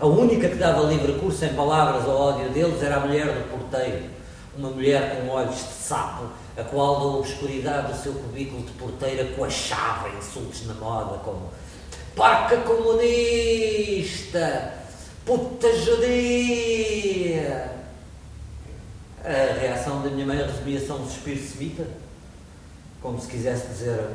A 0.02 0.06
única 0.06 0.50
que 0.50 0.56
dava 0.56 0.82
livre 0.82 1.14
curso 1.14 1.46
em 1.46 1.54
palavras 1.54 2.04
ao 2.04 2.20
ódio 2.20 2.50
deles 2.50 2.84
era 2.84 2.98
a 2.98 3.00
mulher 3.00 3.28
do 3.28 3.50
porteiro, 3.50 4.04
uma 4.58 4.72
mulher 4.72 5.16
com 5.16 5.30
olhos 5.30 5.56
de 5.56 5.74
sapo, 5.76 6.26
a 6.58 6.64
qual 6.64 7.00
da 7.00 7.06
obscuridade 7.20 7.94
do 7.94 7.98
seu 8.04 8.12
cubículo 8.12 8.64
de 8.64 8.74
porteira 8.74 9.24
coachava 9.34 10.10
insultos 10.10 10.68
na 10.68 10.74
moda 10.74 11.20
como 11.20 11.50
porca 12.14 12.58
comunista! 12.58 13.54
Puta 15.26 15.74
judia! 15.78 17.72
A 19.24 19.60
reação 19.60 20.02
da 20.02 20.10
minha 20.10 20.26
mãe 20.26 20.38
resumia-se 20.38 20.92
a 20.92 20.96
um 20.96 21.06
suspiro 21.08 21.40
semita, 21.40 21.88
como 23.02 23.20
se 23.20 23.30
quisesse 23.30 23.68
dizer: 23.68 24.06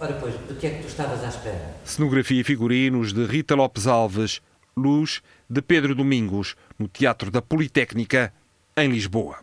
Ora, 0.00 0.14
pois, 0.14 0.34
do 0.34 0.54
que 0.54 0.66
é 0.66 0.70
que 0.70 0.82
tu 0.82 0.88
estavas 0.88 1.22
à 1.22 1.28
espera? 1.28 1.76
Cenografia 1.84 2.40
e 2.40 2.44
figurinos 2.44 3.12
de 3.12 3.26
Rita 3.26 3.54
Lopes 3.54 3.86
Alves, 3.86 4.40
luz 4.74 5.20
de 5.50 5.60
Pedro 5.60 5.94
Domingos, 5.94 6.56
no 6.78 6.88
Teatro 6.88 7.30
da 7.30 7.42
Politécnica, 7.42 8.32
em 8.76 8.88
Lisboa. 8.88 9.40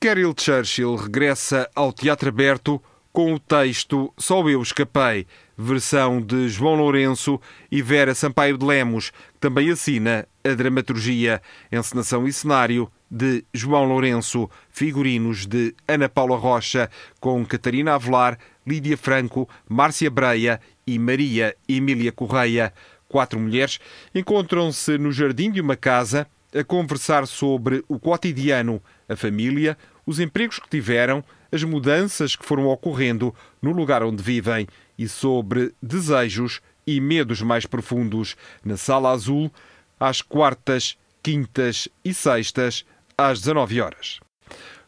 Carol 0.00 0.34
Churchill 0.36 0.96
regressa 0.96 1.70
ao 1.76 1.92
Teatro 1.92 2.30
Aberto 2.30 2.82
com 3.12 3.34
o 3.34 3.38
texto 3.38 4.12
Só 4.16 4.48
Eu 4.48 4.62
Escapei, 4.62 5.26
versão 5.56 6.20
de 6.20 6.48
João 6.48 6.76
Lourenço 6.76 7.40
e 7.70 7.82
Vera 7.82 8.14
Sampaio 8.14 8.56
de 8.56 8.64
Lemos, 8.64 9.10
que 9.10 9.40
também 9.40 9.70
assina 9.70 10.26
a 10.44 10.54
dramaturgia, 10.54 11.42
encenação 11.70 12.26
e 12.26 12.32
cenário 12.32 12.90
de 13.10 13.44
João 13.52 13.84
Lourenço, 13.84 14.48
figurinos 14.70 15.46
de 15.46 15.74
Ana 15.88 16.08
Paula 16.08 16.36
Rocha, 16.36 16.88
com 17.18 17.44
Catarina 17.44 17.94
Avelar, 17.94 18.38
Lídia 18.66 18.96
Franco, 18.96 19.48
Márcia 19.68 20.10
Breia 20.10 20.60
e 20.86 20.98
Maria 20.98 21.56
Emília 21.68 22.12
Correia. 22.12 22.72
Quatro 23.08 23.40
mulheres 23.40 23.80
encontram-se 24.14 24.96
no 24.96 25.10
jardim 25.10 25.50
de 25.50 25.60
uma 25.60 25.74
casa 25.74 26.28
a 26.54 26.62
conversar 26.62 27.26
sobre 27.26 27.84
o 27.88 27.98
cotidiano, 27.98 28.80
a 29.08 29.16
família, 29.16 29.76
os 30.06 30.20
empregos 30.20 30.58
que 30.58 30.68
tiveram, 30.68 31.24
as 31.52 31.62
mudanças 31.62 32.36
que 32.36 32.44
foram 32.44 32.66
ocorrendo 32.66 33.34
no 33.60 33.72
lugar 33.72 34.02
onde 34.02 34.22
vivem 34.22 34.66
e 34.98 35.08
sobre 35.08 35.72
desejos 35.82 36.60
e 36.86 37.00
medos 37.00 37.42
mais 37.42 37.66
profundos 37.66 38.36
na 38.64 38.76
Sala 38.76 39.10
Azul, 39.10 39.50
às 39.98 40.22
quartas, 40.22 40.96
quintas 41.22 41.88
e 42.04 42.14
sextas, 42.14 42.84
às 43.16 43.40
19 43.40 43.80
horas. 43.80 44.20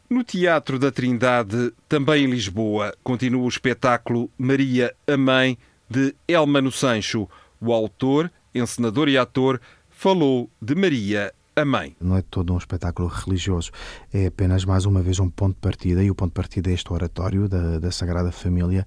No 0.08 0.22
Teatro 0.22 0.78
da 0.78 0.90
Trindade, 0.90 1.72
também 1.88 2.24
em 2.24 2.30
Lisboa, 2.30 2.94
continua 3.02 3.44
o 3.44 3.48
espetáculo 3.48 4.30
Maria, 4.36 4.94
a 5.06 5.16
Mãe, 5.16 5.56
de 5.88 6.14
Elmano 6.28 6.70
Sancho. 6.70 7.28
O 7.60 7.72
autor, 7.72 8.30
encenador 8.54 9.08
e 9.08 9.16
ator, 9.16 9.60
falou 9.88 10.50
de 10.60 10.74
Maria, 10.74 11.32
a 11.54 11.64
mãe. 11.64 11.94
Não 12.00 12.16
é 12.16 12.22
todo 12.22 12.52
um 12.52 12.58
espetáculo 12.58 13.08
religioso, 13.08 13.70
é 14.12 14.26
apenas 14.26 14.64
mais 14.64 14.84
uma 14.84 15.02
vez 15.02 15.18
um 15.18 15.28
ponto 15.28 15.54
de 15.54 15.60
partida, 15.60 16.02
e 16.02 16.10
o 16.10 16.14
ponto 16.14 16.30
de 16.30 16.34
partida 16.34 16.70
é 16.70 16.74
este 16.74 16.92
oratório 16.92 17.48
da, 17.48 17.78
da 17.78 17.90
Sagrada 17.90 18.32
Família 18.32 18.86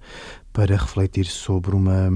para 0.56 0.74
refletir 0.74 1.26
sobre, 1.26 1.76
uma, 1.76 2.10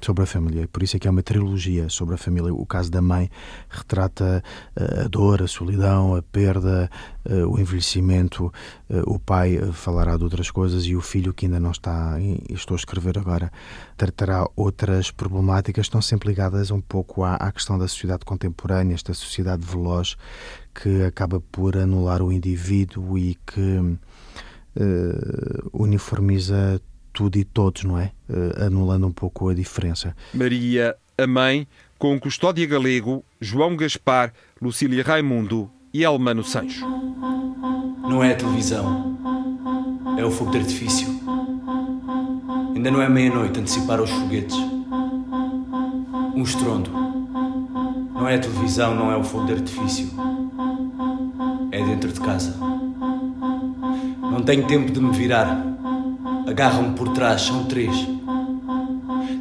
sobre 0.00 0.24
a 0.24 0.26
família. 0.26 0.66
Por 0.66 0.82
isso 0.82 0.96
é 0.96 0.98
que 0.98 1.06
é 1.06 1.10
uma 1.12 1.22
trilogia 1.22 1.88
sobre 1.88 2.16
a 2.16 2.18
família. 2.18 2.52
O 2.52 2.66
caso 2.66 2.90
da 2.90 3.00
mãe 3.00 3.30
retrata 3.70 4.42
eh, 4.74 5.02
a 5.04 5.06
dor, 5.06 5.40
a 5.40 5.46
solidão, 5.46 6.16
a 6.16 6.20
perda, 6.20 6.90
eh, 7.24 7.44
o 7.44 7.56
envelhecimento. 7.56 8.52
Eh, 8.90 9.00
o 9.06 9.16
pai 9.20 9.60
falará 9.72 10.16
de 10.16 10.24
outras 10.24 10.50
coisas 10.50 10.84
e 10.86 10.96
o 10.96 11.00
filho, 11.00 11.32
que 11.32 11.46
ainda 11.46 11.60
não 11.60 11.70
está, 11.70 12.16
estou 12.50 12.74
a 12.74 12.78
escrever 12.78 13.16
agora, 13.16 13.52
tratará 13.96 14.44
outras 14.56 15.12
problemáticas. 15.12 15.86
Estão 15.86 16.02
sempre 16.02 16.30
ligadas 16.30 16.72
um 16.72 16.80
pouco 16.80 17.22
à, 17.22 17.36
à 17.36 17.52
questão 17.52 17.78
da 17.78 17.86
sociedade 17.86 18.24
contemporânea, 18.24 18.96
esta 18.96 19.14
sociedade 19.14 19.64
veloz 19.64 20.16
que 20.74 21.04
acaba 21.04 21.40
por 21.40 21.76
anular 21.76 22.22
o 22.22 22.32
indivíduo 22.32 23.16
e 23.16 23.36
que 23.46 23.78
uh, 23.78 25.70
uniformiza 25.72 26.82
tudo 27.14 27.38
e 27.38 27.44
todos, 27.44 27.84
não 27.84 27.96
é? 27.96 28.10
Uh, 28.28 28.64
anulando 28.66 29.06
um 29.06 29.12
pouco 29.12 29.48
a 29.48 29.54
diferença. 29.54 30.14
Maria, 30.34 30.96
a 31.16 31.26
mãe, 31.26 31.66
com 31.96 32.18
Custódia 32.18 32.66
Galego, 32.66 33.24
João 33.40 33.76
Gaspar, 33.76 34.34
Lucília 34.60 35.02
Raimundo 35.02 35.70
e 35.92 36.02
Elmano 36.02 36.42
Sancho. 36.42 36.84
Não 38.02 38.22
é 38.22 38.32
a 38.32 38.36
televisão, 38.36 39.16
é 40.18 40.24
o 40.24 40.30
fogo 40.30 40.50
de 40.50 40.58
artifício. 40.58 41.08
Ainda 42.74 42.90
não 42.90 43.00
é 43.00 43.08
meia-noite, 43.08 43.60
antecipar 43.60 44.02
os 44.02 44.10
foguetes. 44.10 44.56
Um 46.34 46.42
estrondo. 46.42 46.90
Não 48.12 48.28
é 48.28 48.34
a 48.34 48.38
televisão, 48.38 48.94
não 48.94 49.12
é 49.12 49.16
o 49.16 49.22
fogo 49.22 49.46
de 49.46 49.52
artifício. 49.52 50.10
É 51.70 51.82
dentro 51.82 52.12
de 52.12 52.20
casa. 52.20 52.56
Não 54.20 54.42
tenho 54.42 54.66
tempo 54.66 54.90
de 54.90 55.00
me 55.00 55.12
virar. 55.12 55.73
Agarram-me 56.46 56.94
por 56.94 57.08
trás, 57.12 57.42
são 57.42 57.64
três. 57.64 57.94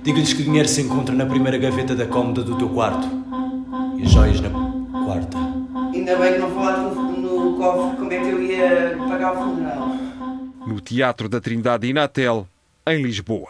Diga-lhes 0.03 0.33
que 0.33 0.41
o 0.41 0.45
dinheiro 0.45 0.67
se 0.67 0.81
encontra 0.81 1.13
na 1.13 1.25
primeira 1.25 1.57
gaveta 1.57 1.95
da 1.95 2.05
cómoda 2.05 2.43
do 2.43 2.57
teu 2.57 2.69
quarto 2.69 3.07
e 3.98 4.03
as 4.03 4.12
joias 4.12 4.39
na 4.39 4.50
quarta. 4.50 5.38
Ainda 5.93 6.15
bem 6.17 6.33
que 6.33 6.39
não 6.39 6.51
falaste 6.51 6.95
no, 6.95 7.17
no 7.17 7.57
cofre 7.57 7.98
como 7.98 8.13
é 8.13 8.19
que 8.19 8.29
eu 8.29 8.41
ia 8.41 8.98
pagar 8.98 9.33
o 9.33 9.36
funeral. 9.36 9.88
No 10.67 10.79
Teatro 10.79 11.27
da 11.27 11.41
Trindade 11.41 11.88
Inatel, 11.88 12.48
em 12.88 13.01
Lisboa. 13.01 13.50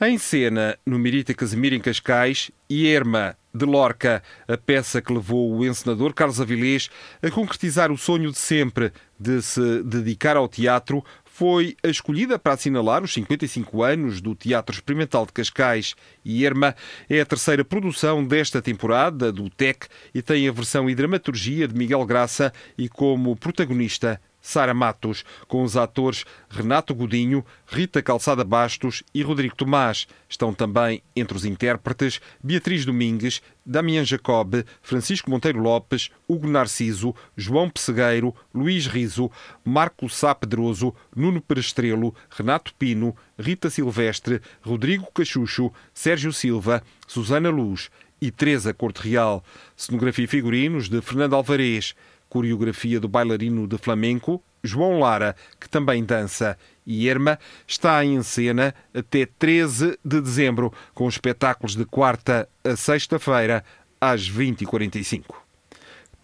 Em 0.00 0.18
cena, 0.18 0.76
no 0.84 0.98
Mirita 0.98 1.32
Casimiro 1.32 1.74
em 1.74 1.80
Cascais, 1.80 2.50
Irma 2.68 3.36
de 3.54 3.64
Lorca, 3.64 4.22
a 4.48 4.56
peça 4.56 5.00
que 5.00 5.12
levou 5.12 5.56
o 5.56 5.64
encenador 5.64 6.12
Carlos 6.12 6.40
Avilés 6.40 6.90
a 7.22 7.30
concretizar 7.30 7.92
o 7.92 7.96
sonho 7.96 8.32
de 8.32 8.38
sempre 8.38 8.92
de 9.18 9.40
se 9.40 9.82
dedicar 9.84 10.36
ao 10.36 10.48
teatro, 10.48 11.04
foi 11.34 11.76
a 11.82 11.88
escolhida 11.88 12.38
para 12.38 12.52
assinalar 12.52 13.02
os 13.02 13.12
55 13.12 13.82
anos 13.82 14.20
do 14.20 14.36
Teatro 14.36 14.72
Experimental 14.72 15.26
de 15.26 15.32
Cascais. 15.32 15.96
E 16.24 16.44
Irma 16.44 16.76
é 17.10 17.20
a 17.20 17.26
terceira 17.26 17.64
produção 17.64 18.24
desta 18.24 18.62
temporada 18.62 19.32
do 19.32 19.50
TEC 19.50 19.88
e 20.14 20.22
tem 20.22 20.48
a 20.48 20.52
versão 20.52 20.88
e 20.88 20.94
dramaturgia 20.94 21.66
de 21.66 21.74
Miguel 21.74 22.06
Graça 22.06 22.52
e 22.78 22.88
como 22.88 23.34
protagonista 23.34 24.20
Sara 24.44 24.74
Matos, 24.74 25.24
com 25.48 25.62
os 25.62 25.74
atores 25.74 26.26
Renato 26.50 26.94
Godinho, 26.94 27.42
Rita 27.66 28.02
Calçada 28.02 28.44
Bastos 28.44 29.02
e 29.14 29.22
Rodrigo 29.22 29.56
Tomás. 29.56 30.06
Estão 30.28 30.52
também 30.52 31.02
entre 31.16 31.34
os 31.34 31.46
intérpretes 31.46 32.20
Beatriz 32.42 32.84
Domingues, 32.84 33.40
Damião 33.64 34.04
Jacob, 34.04 34.62
Francisco 34.82 35.30
Monteiro 35.30 35.60
Lopes, 35.60 36.10
Hugo 36.28 36.46
Narciso, 36.46 37.14
João 37.34 37.70
Pessegueiro, 37.70 38.34
Luís 38.54 38.86
Riso, 38.86 39.30
Marco 39.64 40.10
Sá 40.10 40.34
Pedroso, 40.34 40.94
Nuno 41.16 41.40
Perestrelo, 41.40 42.14
Renato 42.28 42.74
Pino, 42.74 43.16
Rita 43.38 43.70
Silvestre, 43.70 44.42
Rodrigo 44.60 45.06
Cachucho, 45.14 45.72
Sérgio 45.94 46.34
Silva, 46.34 46.82
Susana 47.06 47.48
Luz 47.48 47.88
e 48.20 48.30
Teresa 48.30 48.72
Corte 48.74 49.08
Real. 49.08 49.42
Cenografia 49.74 50.24
e 50.24 50.28
figurinos 50.28 50.88
de 50.88 51.00
Fernando 51.00 51.34
Alvarez 51.34 51.94
coreografia 52.34 52.98
do 52.98 53.06
bailarino 53.06 53.64
de 53.68 53.78
flamenco 53.78 54.42
João 54.60 54.98
Lara, 54.98 55.36
que 55.60 55.68
também 55.68 56.04
dança. 56.04 56.58
E 56.84 57.06
Irma 57.06 57.38
está 57.64 58.04
em 58.04 58.20
cena 58.24 58.74
até 58.92 59.24
13 59.24 59.96
de 60.04 60.20
dezembro, 60.20 60.72
com 60.92 61.08
espetáculos 61.08 61.76
de 61.76 61.84
quarta 61.84 62.48
a 62.64 62.74
sexta-feira, 62.74 63.64
às 64.00 64.28
20h45. 64.28 65.26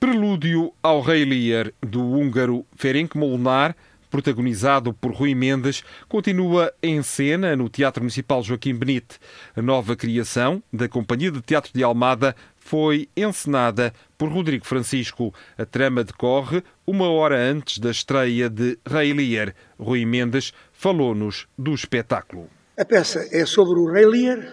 Prelúdio 0.00 0.72
ao 0.82 1.00
Rei 1.00 1.24
Lear, 1.24 1.72
do 1.80 2.04
húngaro 2.04 2.66
Ferenc 2.74 3.16
Molnar, 3.16 3.76
protagonizado 4.10 4.92
por 4.92 5.12
Rui 5.12 5.34
Mendes, 5.34 5.84
continua 6.08 6.72
em 6.82 7.02
cena 7.02 7.54
no 7.54 7.68
Teatro 7.68 8.02
Municipal 8.02 8.42
Joaquim 8.42 8.74
Benite. 8.74 9.18
A 9.56 9.62
nova 9.62 9.96
criação 9.96 10.62
da 10.72 10.88
Companhia 10.88 11.30
de 11.30 11.40
Teatro 11.40 11.72
de 11.72 11.82
Almada 11.82 12.34
foi 12.56 13.08
encenada 13.16 13.92
por 14.18 14.28
Rodrigo 14.28 14.66
Francisco. 14.66 15.32
A 15.56 15.64
trama 15.64 16.04
decorre 16.04 16.62
uma 16.86 17.08
hora 17.08 17.36
antes 17.36 17.78
da 17.78 17.90
estreia 17.90 18.50
de 18.50 18.78
Rei 18.86 19.12
Lear. 19.12 19.54
Rui 19.78 20.04
Mendes 20.04 20.52
falou-nos 20.72 21.46
do 21.56 21.72
espetáculo. 21.72 22.48
A 22.76 22.84
peça 22.84 23.26
é 23.32 23.44
sobre 23.44 23.78
o 23.78 23.90
Rei 23.90 24.06
Lear, 24.06 24.52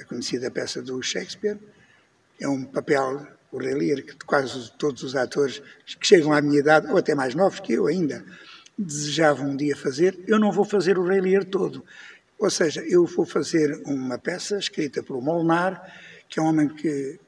a 0.00 0.04
conhecida 0.04 0.50
peça 0.50 0.82
do 0.82 1.02
Shakespeare. 1.02 1.58
É 2.40 2.48
um 2.48 2.64
papel, 2.64 3.26
o 3.50 3.58
Rei 3.58 3.74
Lear, 3.74 4.02
que 4.02 4.14
quase 4.26 4.70
todos 4.72 5.02
os 5.02 5.16
atores 5.16 5.62
que 5.84 6.06
chegam 6.06 6.32
à 6.32 6.40
minha 6.40 6.60
idade, 6.60 6.86
ou 6.88 6.96
até 6.96 7.14
mais 7.14 7.34
novos 7.34 7.60
que 7.60 7.72
eu 7.72 7.86
ainda, 7.86 8.24
desejavam 8.78 9.50
um 9.50 9.56
dia 9.56 9.76
fazer. 9.76 10.18
Eu 10.26 10.38
não 10.38 10.52
vou 10.52 10.64
fazer 10.64 10.98
o 10.98 11.04
Rei 11.04 11.20
Lear 11.20 11.44
todo. 11.44 11.84
Ou 12.38 12.50
seja, 12.50 12.82
eu 12.86 13.06
vou 13.06 13.24
fazer 13.24 13.80
uma 13.86 14.18
peça 14.18 14.58
escrita 14.58 15.02
por 15.02 15.20
Molnar, 15.22 15.82
que 16.28 16.38
é 16.38 16.42
um 16.42 16.46
homem 16.46 16.68
que 16.68 17.18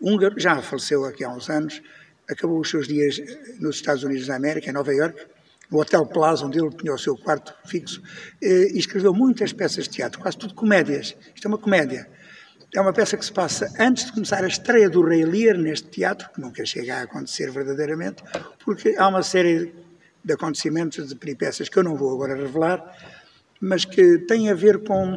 húngaro, 0.00 0.38
já 0.38 0.60
faleceu 0.60 1.04
aqui 1.04 1.24
há 1.24 1.30
uns 1.30 1.48
anos, 1.48 1.80
acabou 2.28 2.58
os 2.60 2.68
seus 2.68 2.88
dias 2.88 3.20
nos 3.60 3.76
Estados 3.76 4.02
Unidos 4.02 4.26
da 4.26 4.34
América, 4.34 4.68
em 4.68 4.72
Nova 4.72 4.92
York, 4.92 5.24
no 5.70 5.80
Hotel 5.80 6.04
Plaza, 6.06 6.44
onde 6.44 6.58
ele 6.58 6.70
tinha 6.70 6.92
o 6.92 6.98
seu 6.98 7.16
quarto 7.16 7.54
fixo, 7.66 8.02
e 8.42 8.76
escreveu 8.76 9.14
muitas 9.14 9.52
peças 9.52 9.84
de 9.84 9.90
teatro, 9.90 10.20
quase 10.20 10.36
tudo 10.36 10.54
comédias. 10.54 11.16
Isto 11.34 11.46
é 11.46 11.48
uma 11.48 11.58
comédia. 11.58 12.08
É 12.74 12.80
uma 12.80 12.92
peça 12.92 13.16
que 13.16 13.24
se 13.24 13.32
passa 13.32 13.72
antes 13.78 14.06
de 14.06 14.12
começar 14.12 14.44
a 14.44 14.48
estreia 14.48 14.90
do 14.90 15.00
Rei 15.00 15.24
Lear 15.24 15.56
neste 15.56 15.88
teatro, 15.88 16.28
que 16.32 16.40
nunca 16.40 16.64
chega 16.66 16.96
a 16.96 17.02
acontecer 17.02 17.50
verdadeiramente, 17.50 18.22
porque 18.64 18.96
há 18.98 19.08
uma 19.08 19.22
série 19.22 19.72
de 20.26 20.32
acontecimentos, 20.32 21.08
de 21.08 21.14
peripécias 21.14 21.68
que 21.68 21.78
eu 21.78 21.84
não 21.84 21.96
vou 21.96 22.12
agora 22.12 22.34
revelar, 22.34 22.82
mas 23.60 23.84
que 23.84 24.18
têm 24.26 24.50
a 24.50 24.54
ver 24.54 24.82
com. 24.82 25.16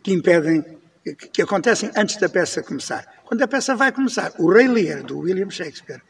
que 0.00 0.12
impedem. 0.12 0.64
que, 1.02 1.14
que 1.14 1.42
acontecem 1.42 1.90
antes 1.96 2.16
da 2.16 2.28
peça 2.28 2.62
começar. 2.62 3.04
Quando 3.24 3.42
a 3.42 3.48
peça 3.48 3.74
vai 3.74 3.90
começar, 3.90 4.32
o 4.38 4.48
Rei 4.48 4.68
Lear, 4.68 5.02
do 5.02 5.18
William 5.18 5.50
Shakespeare, 5.50 6.00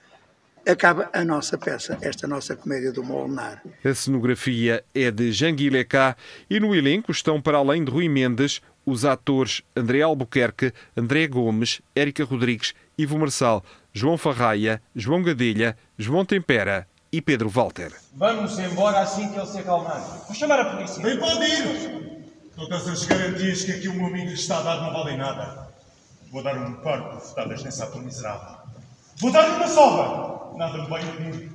acaba 0.66 1.08
a 1.10 1.24
nossa 1.24 1.56
peça, 1.56 1.96
esta 2.02 2.26
nossa 2.26 2.54
comédia 2.54 2.92
do 2.92 3.02
Molnar. 3.02 3.62
A 3.82 3.94
cenografia 3.94 4.84
é 4.94 5.10
de 5.10 5.32
Jean 5.32 5.54
Guilecá 5.54 6.16
e 6.50 6.60
no 6.60 6.74
elenco 6.74 7.10
estão, 7.10 7.40
para 7.40 7.56
além 7.56 7.82
de 7.82 7.90
Rui 7.90 8.10
Mendes, 8.10 8.60
os 8.84 9.06
atores 9.06 9.62
André 9.74 10.02
Albuquerque, 10.02 10.70
André 10.94 11.26
Gomes, 11.26 11.80
Érica 11.94 12.24
Rodrigues, 12.24 12.74
Ivo 12.98 13.18
Marçal, 13.18 13.64
João 13.90 14.18
Farraia, 14.18 14.82
João 14.94 15.22
Gadelha, 15.22 15.76
João 15.96 16.26
Tempera 16.26 16.86
e 17.16 17.22
Pedro 17.22 17.48
Walter. 17.48 17.92
Vamos 18.12 18.58
embora 18.58 19.00
assim 19.00 19.30
que 19.30 19.38
ele 19.38 19.46
se 19.46 19.58
acalmar. 19.58 20.02
Vou 20.26 20.34
chamar 20.34 20.60
a 20.60 20.76
polícia. 20.76 21.02
Bem 21.02 21.18
pode 21.18 21.44
ir! 21.46 22.26
Todas 22.54 22.86
as 22.86 23.06
garantias 23.06 23.64
que 23.64 23.72
aqui 23.72 23.88
o 23.88 23.94
meu 23.94 24.08
amigo 24.08 24.32
está 24.32 24.58
a 24.58 24.62
dar 24.62 24.82
não 24.82 24.92
valem 24.92 25.16
nada. 25.16 25.66
Vou 26.30 26.42
dar 26.42 26.58
um 26.58 26.74
par 26.74 27.08
de 27.08 27.14
bofetadas 27.14 27.62
nessa 27.62 27.84
ator 27.84 28.02
miserável. 28.02 28.58
Vou 29.16 29.32
dar-lhe 29.32 29.56
uma 29.56 29.66
sova! 29.66 30.58
Nada 30.58 30.76
me 30.76 30.88
vai 30.88 31.02
impedir. 31.04 31.50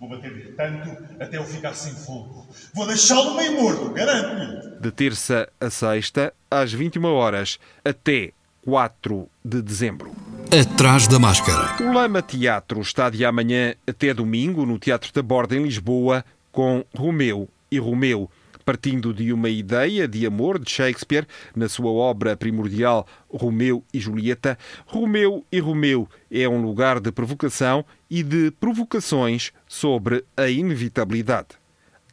Vou 0.00 0.08
bater-lhe 0.08 0.52
tanto 0.54 0.90
até 1.22 1.36
eu 1.36 1.44
ficar 1.44 1.74
sem 1.74 1.92
fogo. 1.92 2.48
Vou 2.74 2.84
deixá-lo 2.84 3.36
meio 3.36 3.62
morto, 3.62 3.90
garanto-lhe. 3.90 4.80
De 4.80 4.90
terça 4.90 5.48
a 5.60 5.70
sexta, 5.70 6.34
às 6.50 6.72
21 6.72 7.04
horas, 7.04 7.60
até 7.84 8.32
4 8.64 9.28
de 9.44 9.60
dezembro. 9.60 10.10
Atrás 10.50 11.06
da 11.06 11.18
máscara. 11.18 11.82
O 11.82 11.92
Lama 11.92 12.22
Teatro 12.22 12.80
está 12.80 13.10
de 13.10 13.22
amanhã 13.22 13.74
até 13.86 14.14
domingo 14.14 14.64
no 14.64 14.78
Teatro 14.78 15.12
da 15.12 15.22
Borda, 15.22 15.54
em 15.54 15.62
Lisboa, 15.62 16.24
com 16.50 16.82
Romeu 16.96 17.46
e 17.70 17.78
Romeu. 17.78 18.30
Partindo 18.64 19.12
de 19.12 19.30
uma 19.34 19.50
ideia 19.50 20.08
de 20.08 20.24
amor 20.24 20.58
de 20.58 20.70
Shakespeare, 20.70 21.26
na 21.54 21.68
sua 21.68 21.90
obra 21.90 22.34
primordial 22.34 23.06
Romeu 23.28 23.84
e 23.92 24.00
Julieta, 24.00 24.58
Romeu 24.86 25.44
e 25.52 25.60
Romeu 25.60 26.08
é 26.30 26.48
um 26.48 26.62
lugar 26.62 27.00
de 27.00 27.12
provocação 27.12 27.84
e 28.08 28.22
de 28.22 28.50
provocações 28.52 29.52
sobre 29.68 30.24
a 30.34 30.48
inevitabilidade. 30.48 31.48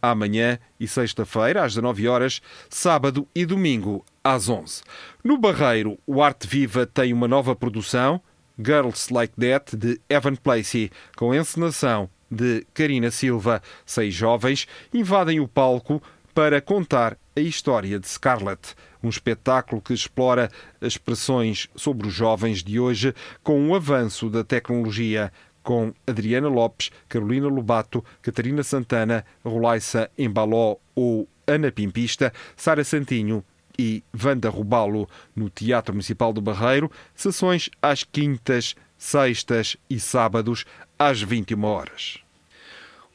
Amanhã 0.01 0.60
e 0.79 0.88
sexta-feira, 0.88 1.63
às 1.63 1.75
19 1.75 2.08
horas, 2.08 2.41
sábado 2.70 3.25
e 3.34 3.46
domingo, 3.46 4.03
às 4.24 4.50
11. 4.50 4.81
No 5.23 5.37
Barreiro, 5.37 5.99
o 6.07 6.23
Arte 6.23 6.47
Viva 6.47 6.87
tem 6.87 7.13
uma 7.13 7.27
nova 7.27 7.55
produção, 7.55 8.19
Girls 8.57 9.13
Like 9.13 9.35
That, 9.39 9.77
de 9.77 10.01
Evan 10.09 10.35
Placey, 10.35 10.89
com 11.15 11.31
encenação 11.31 12.09
de 12.29 12.65
Karina 12.73 13.11
Silva. 13.11 13.61
Seis 13.85 14.15
jovens 14.15 14.67
invadem 14.91 15.39
o 15.39 15.47
palco 15.47 16.01
para 16.33 16.59
contar 16.59 17.15
a 17.35 17.39
história 17.39 17.99
de 17.99 18.07
Scarlett, 18.07 18.74
um 19.03 19.09
espetáculo 19.09 19.79
que 19.79 19.93
explora 19.93 20.50
as 20.81 20.93
expressões 20.93 21.69
sobre 21.75 22.07
os 22.07 22.13
jovens 22.13 22.63
de 22.63 22.79
hoje 22.79 23.13
com 23.43 23.69
o 23.69 23.75
avanço 23.75 24.27
da 24.27 24.43
tecnologia, 24.43 25.31
com 25.61 25.93
Adriana 26.07 26.48
Lopes, 26.48 26.89
Carolina 27.07 27.48
Lobato, 27.48 28.03
Catarina 28.24 28.63
Santana, 28.63 29.24
Rolaissa 29.46 30.09
Embaló 30.17 30.77
ou 30.96 31.27
Ana 31.46 31.72
Pimpista, 31.72 32.33
Sara 32.55 32.83
Santinho 32.83 33.43
e 33.81 34.03
Vanda 34.13 34.48
Rubalo, 34.48 35.09
no 35.35 35.50
Teatro 35.50 35.94
Municipal 35.94 36.31
do 36.31 36.39
Barreiro, 36.39 36.91
sessões 37.15 37.70
às 37.81 38.03
quintas, 38.03 38.75
sextas 38.96 39.75
e 39.89 40.00
sábados, 40.00 40.65
às 41.00 41.22
21 41.22 41.63
horas. 41.63 42.20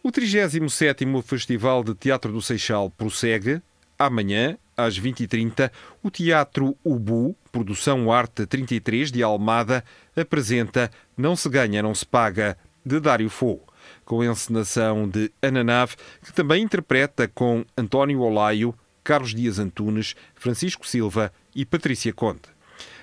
O 0.02 0.10
37º 0.10 1.22
Festival 1.22 1.84
de 1.84 1.94
Teatro 1.94 2.32
do 2.32 2.42
Seixal 2.42 2.90
prossegue. 2.90 3.62
Amanhã, 3.98 4.58
às 4.76 4.98
20h30, 4.98 5.70
o 6.02 6.10
Teatro 6.10 6.76
Ubu, 6.84 7.36
Produção 7.50 8.12
Arte 8.12 8.44
33 8.44 9.10
de 9.12 9.22
Almada, 9.22 9.84
apresenta 10.16 10.90
Não 11.16 11.36
se 11.36 11.48
ganha, 11.48 11.82
não 11.82 11.94
se 11.94 12.04
paga, 12.04 12.58
de 12.84 13.00
Dário 13.00 13.30
Fo, 13.30 13.60
com 14.04 14.22
encenação 14.22 15.08
de 15.08 15.32
Ana 15.40 15.64
Nave, 15.64 15.96
que 16.22 16.32
também 16.32 16.62
interpreta 16.62 17.26
com 17.26 17.64
António 17.76 18.20
Olaio, 18.20 18.74
Carlos 19.06 19.32
Dias 19.32 19.60
Antunes, 19.60 20.16
Francisco 20.34 20.84
Silva 20.84 21.32
e 21.54 21.64
Patrícia 21.64 22.12
Conde. 22.12 22.40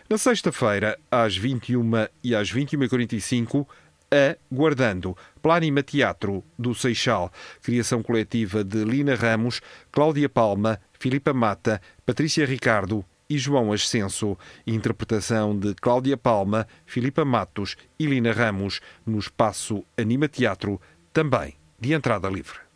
Na 0.09 0.17
sexta-feira, 0.17 0.99
às 1.09 1.37
21 1.37 1.89
e 2.21 2.35
às 2.35 2.51
21h45, 2.51 3.65
a 4.11 4.37
Guardando, 4.53 5.15
Plânima 5.41 5.81
Teatro 5.81 6.43
do 6.59 6.75
Seixal, 6.75 7.31
criação 7.61 8.03
coletiva 8.03 8.65
de 8.65 8.83
Lina 8.83 9.15
Ramos, 9.15 9.61
Cláudia 9.93 10.27
Palma, 10.27 10.77
Filipa 10.99 11.33
Mata, 11.33 11.81
Patrícia 12.05 12.45
Ricardo 12.45 13.05
e 13.29 13.37
João 13.37 13.71
Ascenso. 13.71 14.37
Interpretação 14.67 15.57
de 15.57 15.73
Cláudia 15.73 16.17
Palma, 16.17 16.67
Filipa 16.85 17.23
Matos 17.23 17.77
e 17.97 18.05
Lina 18.05 18.33
Ramos 18.33 18.81
no 19.05 19.19
espaço 19.19 19.85
Anima 19.97 20.27
Teatro, 20.27 20.81
também 21.13 21.55
de 21.79 21.93
entrada 21.93 22.27
livre. 22.29 22.72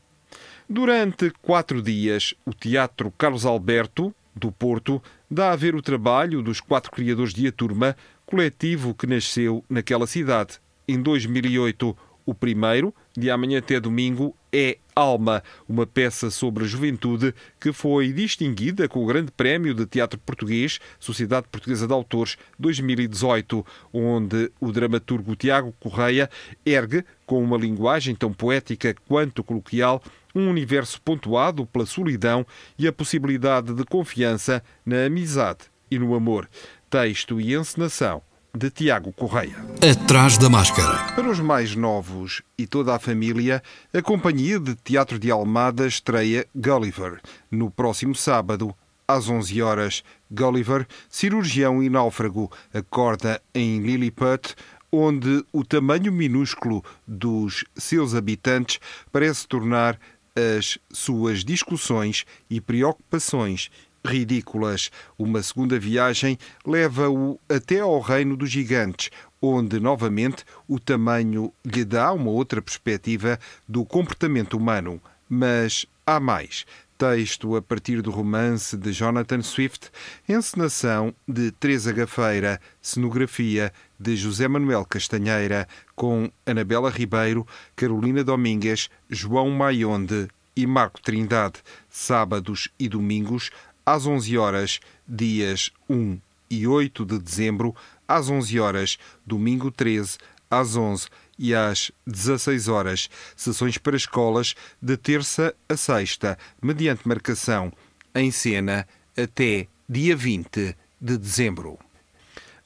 Durante 0.70 1.32
quatro 1.42 1.82
dias, 1.82 2.34
o 2.46 2.54
Teatro 2.54 3.10
Carlos 3.18 3.46
Alberto, 3.46 4.14
do 4.36 4.52
Porto, 4.52 5.02
dá 5.32 5.54
a 5.54 5.56
ver 5.56 5.74
o 5.76 5.82
trabalho 5.82 6.42
dos 6.42 6.60
quatro 6.60 6.92
criadores 6.92 7.34
de 7.34 7.48
A 7.48 7.52
Turma, 7.54 7.96
coletivo 8.26 8.94
que 8.94 9.08
nasceu 9.08 9.64
naquela 9.70 10.06
cidade 10.06 10.60
em 10.86 11.02
2008. 11.02 11.98
O 12.26 12.34
primeiro, 12.34 12.94
de 13.18 13.32
amanhã 13.32 13.60
até 13.60 13.80
domingo, 13.80 14.36
é 14.52 14.78
Alma, 14.94 15.42
uma 15.70 15.88
peça 15.88 16.30
sobre 16.30 16.66
a 16.66 16.68
juventude 16.68 17.34
que 17.62 17.72
foi 17.72 18.12
distinguida 18.12 18.90
com 18.90 19.02
o 19.02 19.06
Grande 19.06 19.32
Prémio 19.32 19.74
de 19.74 19.86
Teatro 19.86 20.20
Português, 20.20 20.80
Sociedade 21.00 21.48
Portuguesa 21.50 21.88
de 21.88 21.94
Autores 21.94 22.36
2018, 22.60 23.66
onde 23.94 24.52
o 24.60 24.72
dramaturgo 24.72 25.36
Tiago 25.38 25.74
Correia 25.80 26.30
ergue, 26.66 27.06
com 27.26 27.42
uma 27.42 27.58
linguagem 27.58 28.16
tão 28.16 28.34
poética 28.34 28.94
quanto 29.08 29.44
coloquial, 29.44 30.04
um 30.38 30.50
universo 30.50 31.02
pontuado 31.02 31.66
pela 31.66 31.86
solidão 31.86 32.46
e 32.78 32.88
a 32.88 32.94
possibilidade 32.94 33.74
de 33.74 33.84
confiança 33.84 34.64
na 34.86 35.06
amizade 35.06 35.66
e 35.90 35.98
no 35.98 36.14
amor. 36.14 36.48
Texto 36.90 37.42
e 37.42 37.56
encenação 37.56 38.22
de 38.56 38.70
Tiago 38.70 39.12
Correia. 39.12 39.56
Atrás 39.82 40.38
da 40.38 40.50
máscara. 40.50 41.14
Para 41.14 41.30
os 41.30 41.40
mais 41.40 41.76
novos 41.76 42.42
e 42.58 42.66
toda 42.66 42.96
a 42.96 43.00
família, 43.00 43.62
a 43.94 44.02
Companhia 44.02 44.60
de 44.60 44.76
Teatro 44.76 45.20
de 45.20 45.32
Almada 45.32 45.88
estreia 45.88 46.46
Gulliver 46.56 47.20
no 47.52 47.70
próximo 47.70 48.16
sábado 48.16 48.74
às 49.08 49.30
11 49.30 49.62
horas. 49.62 50.04
Gulliver, 50.30 50.88
cirurgião 51.10 51.82
e 51.82 51.90
náufrago, 51.90 52.52
acorda 52.74 53.42
em 53.54 53.80
Lilliput, 53.80 54.56
onde 54.92 55.44
o 55.52 55.64
tamanho 55.64 56.12
minúsculo 56.12 56.84
dos 57.06 57.64
seus 57.76 58.16
habitantes 58.16 58.80
parece 59.12 59.48
tornar 59.48 60.00
as 60.38 60.78
suas 60.92 61.44
discussões 61.44 62.26
e 62.50 62.62
preocupações 62.62 63.72
ridículas. 64.06 64.92
Uma 65.18 65.42
segunda 65.42 65.80
viagem 65.80 66.38
leva-o 66.66 67.40
até 67.50 67.80
ao 67.80 68.00
reino 68.00 68.38
dos 68.38 68.50
gigantes, 68.50 69.10
onde 69.42 69.80
novamente 69.80 70.46
o 70.68 70.80
tamanho 70.80 71.52
lhe 71.66 71.84
dá 71.84 72.14
uma 72.14 72.30
outra 72.30 72.62
perspectiva 72.62 73.40
do 73.68 73.84
comportamento 73.84 74.56
humano. 74.56 75.02
Mas 75.28 75.86
há 76.06 76.20
mais. 76.20 76.66
Texto 76.98 77.56
a 77.56 77.62
partir 77.62 78.02
do 78.02 78.10
romance 78.10 78.76
de 78.76 78.92
Jonathan 78.92 79.44
Swift, 79.44 79.92
encenação 80.28 81.14
de 81.28 81.52
Teresa 81.52 81.92
Gafeira, 81.92 82.60
cenografia 82.82 83.72
de 84.00 84.16
José 84.16 84.48
Manuel 84.48 84.86
Castanheira, 84.86 85.68
com 85.96 86.32
Anabela 86.46 86.90
Ribeiro, 86.90 87.46
Carolina 87.76 88.24
Domingues, 88.24 88.90
João 89.10 89.50
Maionde 89.50 90.28
e 90.56 90.66
Marco 90.66 91.02
Trindade, 91.02 91.60
sábados 91.90 92.70
e 92.80 92.88
domingos, 92.90 93.52
às 93.86 94.06
11 94.06 94.38
horas, 94.38 94.80
dias 95.08 95.72
1 95.90 96.20
e 96.50 96.68
8 96.68 97.06
de 97.06 97.20
dezembro, 97.20 97.76
às 98.08 98.30
11 98.30 98.60
horas, 98.60 98.98
domingo 99.26 99.72
13, 99.72 100.18
às 100.50 100.76
11 100.76 101.08
e 101.38 101.54
às 101.54 101.92
16 102.06 102.68
horas. 102.68 103.10
Sessões 103.36 103.78
para 103.78 103.96
escolas 103.96 104.56
de 104.82 104.98
terça 104.98 105.54
a 105.70 105.78
sexta, 105.78 106.38
mediante 106.62 107.08
marcação 107.08 107.72
em 108.16 108.32
cena 108.32 108.88
até 109.16 109.68
dia 109.88 110.16
20 110.16 110.76
de 111.00 111.18
dezembro. 111.18 111.78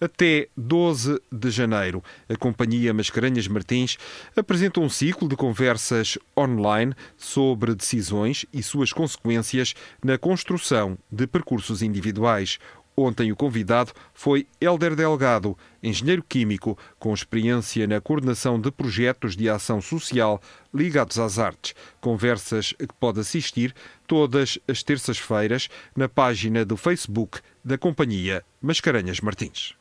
Até 0.04 0.48
12 0.58 1.22
de 1.32 1.52
janeiro, 1.52 2.04
a 2.28 2.36
Companhia 2.36 2.92
Mascarenhas 2.92 3.48
Martins 3.48 4.00
apresenta 4.36 4.80
um 4.80 4.90
ciclo 4.90 5.30
de 5.30 5.36
conversas 5.36 6.18
online 6.36 6.96
sobre 7.16 7.76
decisões 7.76 8.44
e 8.52 8.64
suas 8.64 8.92
consequências 8.92 9.76
na 10.04 10.18
construção 10.18 10.98
de 11.12 11.28
percursos 11.28 11.84
individuais. 11.84 12.58
Ontem 12.98 13.32
o 13.32 13.36
convidado 13.36 13.92
foi 14.12 14.48
Helder 14.60 14.96
Delgado, 14.96 15.56
engenheiro 15.84 16.24
químico 16.28 16.76
com 16.98 17.14
experiência 17.14 17.86
na 17.86 18.02
coordenação 18.02 18.60
de 18.60 18.72
projetos 18.72 19.36
de 19.36 19.48
ação 19.48 19.80
social 19.80 20.42
ligados 20.74 21.20
às 21.20 21.38
artes. 21.38 21.76
Conversas 22.00 22.74
que 22.74 22.96
pode 23.00 23.20
assistir 23.20 23.72
todas 24.08 24.58
as 24.68 24.82
terças-feiras 24.82 25.70
na 25.96 26.10
página 26.10 26.66
do 26.66 26.76
Facebook 26.76 27.40
da 27.64 27.78
Companhia 27.78 28.44
Mascarenhas 28.60 29.20
Martins. 29.20 29.80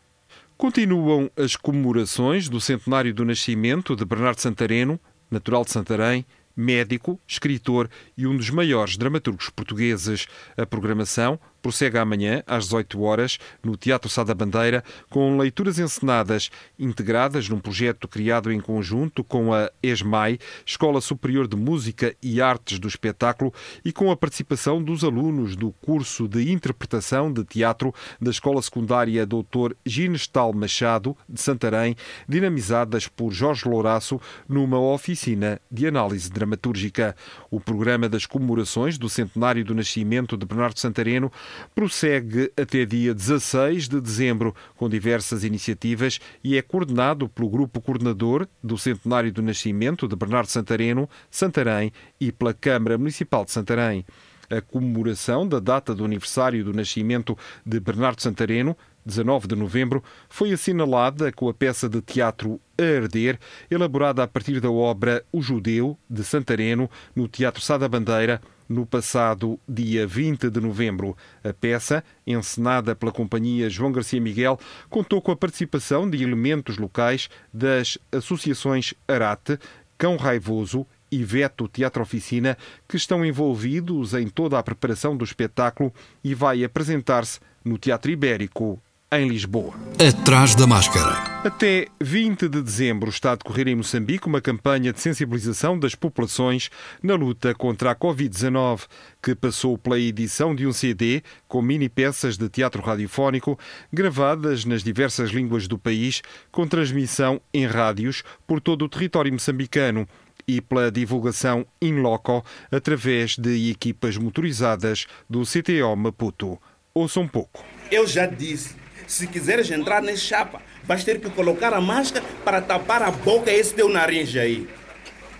Continuam 0.60 1.30
as 1.38 1.56
comemorações 1.56 2.46
do 2.46 2.60
centenário 2.60 3.14
do 3.14 3.24
nascimento 3.24 3.96
de 3.96 4.04
Bernardo 4.04 4.42
Santareno, 4.42 5.00
natural 5.30 5.64
de 5.64 5.70
Santarém, 5.70 6.26
médico, 6.54 7.18
escritor 7.26 7.88
e 8.14 8.26
um 8.26 8.36
dos 8.36 8.50
maiores 8.50 8.98
dramaturgos 8.98 9.48
portugueses. 9.48 10.26
A 10.58 10.66
programação 10.66 11.40
prossegue 11.62 11.98
amanhã, 11.98 12.42
às 12.46 12.64
18 12.64 13.00
horas, 13.02 13.38
no 13.62 13.76
Teatro 13.76 14.08
Sá 14.08 14.24
da 14.24 14.34
Bandeira, 14.34 14.84
com 15.08 15.36
leituras 15.36 15.78
encenadas 15.78 16.50
integradas 16.78 17.48
num 17.48 17.58
projeto 17.58 18.08
criado 18.08 18.52
em 18.52 18.60
conjunto 18.60 19.22
com 19.22 19.52
a 19.52 19.70
ESMAI, 19.82 20.38
Escola 20.64 21.00
Superior 21.00 21.46
de 21.46 21.56
Música 21.56 22.14
e 22.22 22.40
Artes 22.40 22.78
do 22.78 22.88
Espetáculo, 22.88 23.52
e 23.84 23.92
com 23.92 24.10
a 24.10 24.16
participação 24.16 24.82
dos 24.82 25.04
alunos 25.04 25.56
do 25.56 25.72
curso 25.72 26.26
de 26.26 26.50
Interpretação 26.50 27.32
de 27.32 27.44
Teatro 27.44 27.94
da 28.20 28.30
Escola 28.30 28.62
Secundária 28.62 29.26
Dr. 29.26 29.74
Ginestal 29.84 30.52
Machado, 30.52 31.16
de 31.28 31.40
Santarém, 31.40 31.96
dinamizadas 32.28 33.08
por 33.08 33.32
Jorge 33.32 33.68
Louraço 33.68 34.20
numa 34.48 34.78
oficina 34.78 35.60
de 35.70 35.86
análise 35.86 36.30
dramatúrgica. 36.30 37.16
O 37.50 37.60
programa 37.60 38.08
das 38.08 38.26
comemorações 38.26 38.98
do 38.98 39.08
centenário 39.08 39.64
do 39.64 39.74
nascimento 39.74 40.36
de 40.36 40.46
Bernardo 40.46 40.78
Santareno 40.78 41.30
prossegue 41.74 42.52
até 42.56 42.84
dia 42.84 43.14
16 43.14 43.88
de 43.88 44.00
dezembro, 44.00 44.54
com 44.76 44.88
diversas 44.88 45.44
iniciativas 45.44 46.20
e 46.42 46.56
é 46.56 46.62
coordenado 46.62 47.28
pelo 47.28 47.48
Grupo 47.48 47.80
Coordenador 47.80 48.48
do 48.62 48.76
Centenário 48.76 49.32
do 49.32 49.42
Nascimento 49.42 50.08
de 50.08 50.16
Bernardo 50.16 50.48
Santareno, 50.48 51.08
Santarém 51.30 51.92
e 52.20 52.32
pela 52.32 52.54
Câmara 52.54 52.98
Municipal 52.98 53.44
de 53.44 53.52
Santarém. 53.52 54.04
A 54.48 54.60
comemoração 54.60 55.46
da 55.46 55.60
data 55.60 55.94
do 55.94 56.04
aniversário 56.04 56.64
do 56.64 56.72
nascimento 56.72 57.38
de 57.64 57.78
Bernardo 57.78 58.20
Santareno 58.20 58.76
19 59.04 59.48
de 59.48 59.56
novembro, 59.56 60.02
foi 60.28 60.52
assinalada 60.52 61.32
com 61.32 61.48
a 61.48 61.54
peça 61.54 61.88
de 61.88 62.00
teatro 62.00 62.60
A 62.78 63.02
Arder, 63.02 63.38
elaborada 63.70 64.22
a 64.22 64.28
partir 64.28 64.60
da 64.60 64.70
obra 64.70 65.24
O 65.32 65.40
Judeu, 65.40 65.98
de 66.08 66.24
Santareno, 66.24 66.90
no 67.14 67.28
Teatro 67.28 67.62
Sá 67.62 67.78
da 67.78 67.88
Bandeira, 67.88 68.40
no 68.70 68.86
passado 68.86 69.58
dia 69.68 70.06
20 70.06 70.48
de 70.48 70.60
novembro. 70.60 71.16
A 71.42 71.52
peça, 71.52 72.04
encenada 72.24 72.94
pela 72.94 73.10
companhia 73.10 73.68
João 73.68 73.90
Garcia 73.90 74.20
Miguel, 74.20 74.60
contou 74.88 75.20
com 75.20 75.32
a 75.32 75.36
participação 75.36 76.08
de 76.08 76.22
elementos 76.22 76.78
locais 76.78 77.28
das 77.52 77.98
associações 78.12 78.94
Arate, 79.08 79.58
Cão 79.98 80.16
Raivoso 80.16 80.86
e 81.10 81.24
Veto 81.24 81.66
Teatro 81.66 82.00
Oficina, 82.00 82.56
que 82.88 82.96
estão 82.96 83.24
envolvidos 83.24 84.14
em 84.14 84.28
toda 84.28 84.56
a 84.56 84.62
preparação 84.62 85.16
do 85.16 85.24
espetáculo 85.24 85.92
e 86.22 86.32
vai 86.32 86.62
apresentar-se 86.62 87.40
no 87.64 87.76
Teatro 87.76 88.12
Ibérico 88.12 88.80
em 89.12 89.26
Lisboa. 89.26 89.74
Atrás 89.98 90.54
da 90.54 90.68
máscara. 90.68 91.30
Até 91.44 91.88
20 92.00 92.48
de 92.48 92.62
dezembro 92.62 93.10
está 93.10 93.32
a 93.32 93.34
decorrer 93.34 93.66
em 93.66 93.74
Moçambique 93.74 94.28
uma 94.28 94.40
campanha 94.40 94.92
de 94.92 95.00
sensibilização 95.00 95.76
das 95.76 95.96
populações 95.96 96.70
na 97.02 97.16
luta 97.16 97.52
contra 97.52 97.90
a 97.90 97.96
Covid-19, 97.96 98.82
que 99.20 99.34
passou 99.34 99.76
pela 99.76 99.98
edição 99.98 100.54
de 100.54 100.64
um 100.64 100.72
CD 100.72 101.24
com 101.48 101.60
mini 101.60 101.88
peças 101.88 102.38
de 102.38 102.48
teatro 102.48 102.80
radiofónico 102.82 103.58
gravadas 103.92 104.64
nas 104.64 104.84
diversas 104.84 105.30
línguas 105.30 105.66
do 105.66 105.76
país, 105.76 106.22
com 106.52 106.68
transmissão 106.68 107.40
em 107.52 107.66
rádios 107.66 108.22
por 108.46 108.60
todo 108.60 108.84
o 108.84 108.88
território 108.88 109.32
moçambicano 109.32 110.06
e 110.46 110.60
pela 110.60 110.88
divulgação 110.88 111.66
in 111.82 111.94
loco 111.94 112.44
através 112.70 113.36
de 113.36 113.70
equipas 113.70 114.16
motorizadas 114.16 115.06
do 115.28 115.42
CTO 115.42 115.96
Maputo. 115.96 116.60
Ouçam 116.94 117.24
um 117.24 117.28
pouco. 117.28 117.64
Eu 117.90 118.06
já 118.06 118.26
disse 118.26 118.79
se 119.10 119.26
quiseres 119.26 119.68
entrar 119.72 120.00
nesse 120.00 120.22
chapa, 120.22 120.62
vais 120.84 121.02
ter 121.02 121.18
que 121.18 121.28
colocar 121.30 121.74
a 121.74 121.80
máscara 121.80 122.24
para 122.44 122.62
tapar 122.62 123.02
a 123.02 123.10
boca 123.10 123.50
e 123.50 123.58
esse 123.58 123.74
teu 123.74 123.88
nariz 123.88 124.36
aí. 124.36 124.68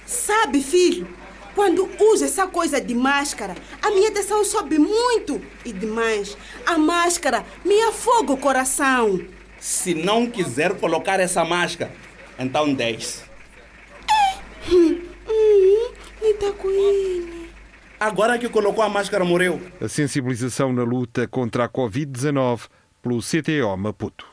Sabe, 0.05 0.61
filho, 0.61 1.07
quando 1.55 1.89
uso 2.01 2.25
essa 2.25 2.49
coisa 2.49 2.81
de 2.81 2.97
máscara, 2.97 3.55
a 3.81 3.91
minha 3.93 4.11
tensão 4.11 4.45
sobe 4.45 4.77
muito. 4.77 5.41
E 5.65 5.73
demais, 5.73 6.37
a 6.67 6.77
máscara 6.77 7.45
me 7.65 7.81
afoga 7.83 8.33
o 8.33 8.37
coração. 8.37 9.21
Se 9.61 9.95
não 9.95 10.27
quiser 10.27 10.75
colocar 10.75 11.21
essa 11.21 11.45
máscara, 11.45 11.93
então 12.37 12.75
desce. 12.75 13.23
É. 14.11 14.75
Hum, 14.75 15.01
hum, 15.29 15.93
hum, 16.23 16.41
Agora 18.01 18.37
que 18.37 18.49
colocou 18.49 18.83
a 18.83 18.89
máscara, 18.89 19.25
morreu. 19.25 19.61
A 19.81 19.87
sensibilização 19.87 20.73
na 20.73 20.83
luta 20.83 21.29
contra 21.29 21.67
a 21.67 21.69
Covid-19 21.69 22.63
pelo 23.03 23.21
CTO 23.21 23.77
Maputo. 23.77 24.27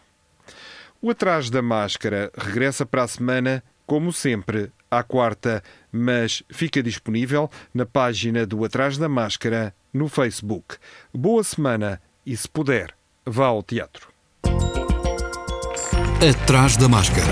O 1.01 1.11
Atrás 1.11 1.49
da 1.49 1.61
Máscara 1.61 2.31
regressa 2.35 2.85
para 2.85 3.03
a 3.03 3.07
semana, 3.07 3.63
como 3.85 4.11
sempre, 4.11 4.71
à 4.89 5.03
quarta, 5.03 5.63
mas 5.91 6.43
fica 6.49 6.81
disponível 6.81 7.49
na 7.73 7.85
página 7.85 8.45
do 8.45 8.65
Atrás 8.65 8.97
da 8.97 9.07
Máscara 9.07 9.73
no 9.93 10.07
Facebook. 10.07 10.77
Boa 11.13 11.43
semana 11.43 12.01
e, 12.25 12.35
se 12.35 12.47
puder, 12.47 12.93
vá 13.25 13.47
ao 13.47 13.61
teatro. 13.61 14.09
Atrás 16.19 16.77
da 16.77 16.89
Máscara. 16.89 17.27